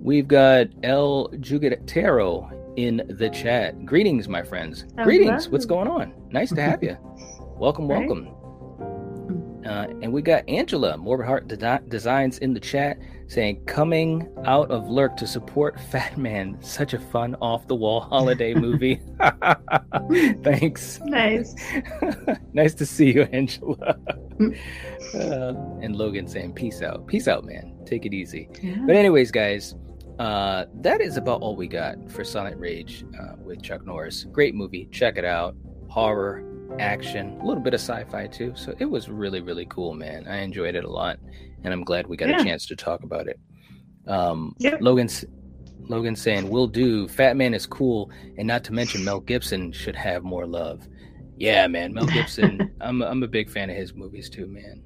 [0.00, 3.84] We've got El Jugatero in the chat.
[3.84, 4.84] Greetings, my friends.
[4.92, 5.04] Hello.
[5.04, 5.48] Greetings.
[5.48, 6.14] What's going on?
[6.30, 6.96] Nice to have you.
[7.56, 8.28] welcome, welcome.
[9.66, 12.96] Uh, and we got Angela Morbid Heart De- Designs in the chat
[13.28, 16.56] saying, "Coming out of Lurk to support Fat Man.
[16.60, 19.00] Such a fun off the wall holiday movie."
[20.42, 21.00] Thanks.
[21.04, 21.54] Nice.
[22.52, 23.96] nice to see you, Angela.
[25.14, 27.06] uh, and Logan saying, "Peace out.
[27.06, 27.74] Peace out, man.
[27.86, 28.76] Take it easy." Yeah.
[28.86, 29.74] But anyways, guys,
[30.18, 34.24] uh, that is about all we got for Silent Rage uh, with Chuck Norris.
[34.24, 34.88] Great movie.
[34.90, 35.54] Check it out.
[35.88, 36.44] Horror,
[36.78, 38.52] action, a little bit of sci-fi too.
[38.56, 40.26] So it was really, really cool, man.
[40.28, 41.18] I enjoyed it a lot,
[41.64, 42.40] and I'm glad we got yeah.
[42.40, 43.38] a chance to talk about it.
[44.06, 44.80] Um, yep.
[44.80, 45.24] Logan's
[45.88, 49.96] Logan saying, "Will do." Fat Man is cool, and not to mention Mel Gibson should
[49.96, 50.86] have more love.
[51.36, 52.72] Yeah, man, Mel Gibson.
[52.80, 54.82] I'm I'm a big fan of his movies too, man.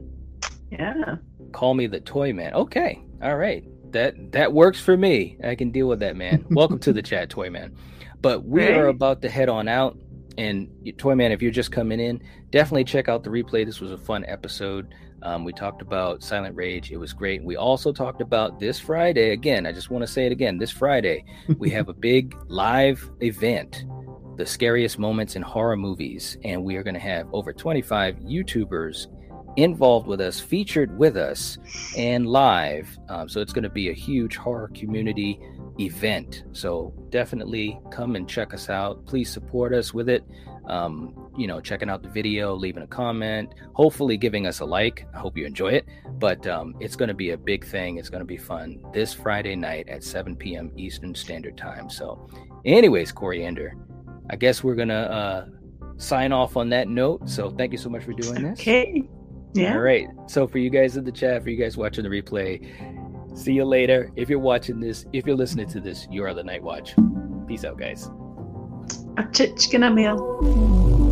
[0.70, 1.16] Yeah.
[1.52, 2.54] Call me the Toy Man.
[2.54, 5.38] Okay, all right that that works for me.
[5.44, 6.44] I can deal with that, man.
[6.50, 7.76] Welcome to the chat, Toy Man.
[8.20, 9.96] But we are about to head on out.
[10.38, 13.64] And Toy Man, if you're just coming in, definitely check out the replay.
[13.66, 14.94] This was a fun episode.
[15.22, 16.90] Um, we talked about Silent Rage.
[16.90, 17.42] It was great.
[17.44, 19.30] We also talked about this Friday.
[19.30, 20.58] Again, I just want to say it again.
[20.58, 21.24] This Friday,
[21.58, 23.84] we have a big live event,
[24.36, 26.36] the scariest moments in horror movies.
[26.44, 29.06] And we are going to have over 25 YouTubers
[29.56, 31.58] involved with us, featured with us,
[31.96, 32.98] and live.
[33.08, 35.38] Um, so it's going to be a huge horror community
[35.78, 36.44] event.
[36.52, 39.06] So definitely come and check us out.
[39.06, 40.24] Please support us with it.
[40.66, 45.06] Um, you know, checking out the video, leaving a comment, hopefully giving us a like.
[45.14, 45.86] I hope you enjoy it.
[46.18, 47.96] But um, it's going to be a big thing.
[47.96, 50.70] It's going to be fun this Friday night at 7 p.m.
[50.76, 51.90] Eastern Standard Time.
[51.90, 52.28] So,
[52.64, 53.74] anyways, Coriander,
[54.30, 55.46] I guess we're going to uh,
[55.96, 57.28] sign off on that note.
[57.28, 58.60] So, thank you so much for doing this.
[58.60, 59.08] Okay.
[59.54, 59.74] Yeah.
[59.74, 60.08] All right.
[60.26, 63.64] So for you guys in the chat, for you guys watching the replay, see you
[63.64, 64.10] later.
[64.16, 66.94] If you're watching this, if you're listening to this, you are the Night Watch.
[67.46, 68.08] Peace out, guys.
[69.16, 71.11] A chicken a meal.